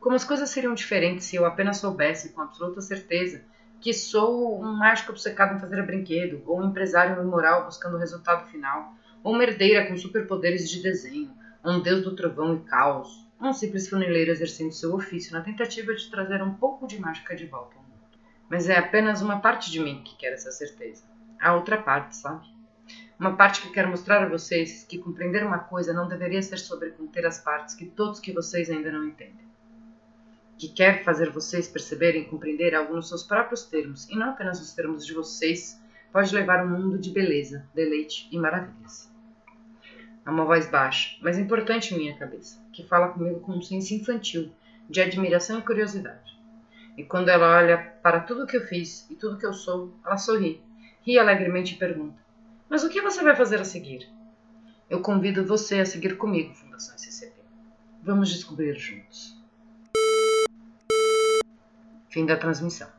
Como 0.00 0.16
as 0.16 0.24
coisas 0.24 0.48
seriam 0.48 0.72
diferentes 0.72 1.26
se 1.26 1.36
eu 1.36 1.44
apenas 1.44 1.76
soubesse 1.76 2.30
com 2.30 2.40
absoluta 2.40 2.80
certeza 2.80 3.44
que 3.82 3.92
sou 3.92 4.58
um 4.62 4.72
mágico 4.72 5.12
obcecado 5.12 5.56
em 5.56 5.60
fazer 5.60 5.82
brinquedo, 5.84 6.42
ou 6.46 6.58
um 6.58 6.70
empresário 6.70 7.22
imoral 7.22 7.66
buscando 7.66 7.96
o 7.96 8.00
resultado 8.00 8.48
final, 8.50 8.94
ou 9.22 9.34
uma 9.34 9.42
herdeira 9.42 9.86
com 9.86 9.94
superpoderes 9.94 10.70
de 10.70 10.82
desenho, 10.82 11.30
um 11.62 11.80
deus 11.80 12.02
do 12.02 12.16
trovão 12.16 12.54
e 12.54 12.60
caos, 12.60 13.28
um 13.38 13.52
simples 13.52 13.90
funileiro 13.90 14.30
exercendo 14.30 14.72
seu 14.72 14.94
ofício 14.94 15.34
na 15.34 15.42
tentativa 15.42 15.94
de 15.94 16.10
trazer 16.10 16.42
um 16.42 16.54
pouco 16.54 16.86
de 16.86 16.98
mágica 16.98 17.36
de 17.36 17.44
volta 17.44 17.76
ao 17.76 17.82
mundo. 17.82 18.18
Mas 18.48 18.70
é 18.70 18.78
apenas 18.78 19.20
uma 19.20 19.38
parte 19.38 19.70
de 19.70 19.80
mim 19.80 20.02
que 20.02 20.16
quer 20.16 20.32
essa 20.32 20.50
certeza. 20.50 21.07
A 21.40 21.54
outra 21.54 21.76
parte, 21.76 22.16
sabe? 22.16 22.46
Uma 23.18 23.36
parte 23.36 23.62
que 23.62 23.70
quer 23.70 23.86
mostrar 23.86 24.22
a 24.22 24.28
vocês 24.28 24.84
que 24.84 24.98
compreender 24.98 25.44
uma 25.44 25.58
coisa 25.58 25.92
não 25.92 26.08
deveria 26.08 26.42
ser 26.42 26.58
sobre 26.58 26.90
conter 26.90 27.26
as 27.26 27.40
partes 27.40 27.74
que 27.74 27.86
todos 27.86 28.20
que 28.20 28.32
vocês 28.32 28.70
ainda 28.70 28.90
não 28.92 29.04
entendem 29.04 29.48
que 30.58 30.68
quer 30.68 31.04
fazer 31.04 31.30
vocês 31.30 31.68
perceberem 31.68 32.22
e 32.22 32.24
compreender 32.24 32.74
algo 32.74 32.94
nos 32.94 33.08
seus 33.08 33.22
próprios 33.22 33.64
termos, 33.64 34.08
e 34.10 34.16
não 34.16 34.30
apenas 34.30 34.60
os 34.60 34.74
termos 34.74 35.06
de 35.06 35.14
vocês, 35.14 35.80
pode 36.12 36.34
levar 36.34 36.66
um 36.66 36.68
mundo 36.68 36.98
de 36.98 37.10
beleza, 37.10 37.64
deleite 37.72 38.28
e 38.32 38.36
maravilhas. 38.36 39.08
Há 40.26 40.32
uma 40.32 40.44
voz 40.44 40.68
baixa, 40.68 41.16
mas 41.22 41.38
importante 41.38 41.94
em 41.94 41.98
minha 41.98 42.18
cabeça, 42.18 42.60
que 42.72 42.82
fala 42.82 43.10
comigo 43.10 43.38
com 43.40 43.52
um 43.52 43.62
senso 43.62 43.94
infantil, 43.94 44.52
de 44.90 45.00
admiração 45.00 45.60
e 45.60 45.62
curiosidade. 45.62 46.36
E 46.96 47.04
quando 47.04 47.28
ela 47.28 47.56
olha 47.56 47.78
para 48.02 48.20
tudo 48.20 48.46
que 48.46 48.56
eu 48.56 48.66
fiz 48.66 49.08
e 49.08 49.14
tudo 49.14 49.38
que 49.38 49.46
eu 49.46 49.52
sou, 49.52 49.94
ela 50.04 50.18
sorri, 50.18 50.60
ri 51.08 51.18
alegremente 51.18 51.74
e 51.74 51.78
pergunta: 51.78 52.22
Mas 52.68 52.84
o 52.84 52.90
que 52.90 53.00
você 53.00 53.22
vai 53.22 53.34
fazer 53.34 53.58
a 53.58 53.64
seguir? 53.64 54.06
Eu 54.90 55.00
convido 55.00 55.44
você 55.44 55.80
a 55.80 55.86
seguir 55.86 56.18
comigo, 56.18 56.54
Fundação 56.54 56.94
SCP. 56.96 57.32
Vamos 58.02 58.28
descobrir 58.28 58.78
juntos. 58.78 59.36
Fim 62.10 62.26
da 62.26 62.36
transmissão. 62.36 62.97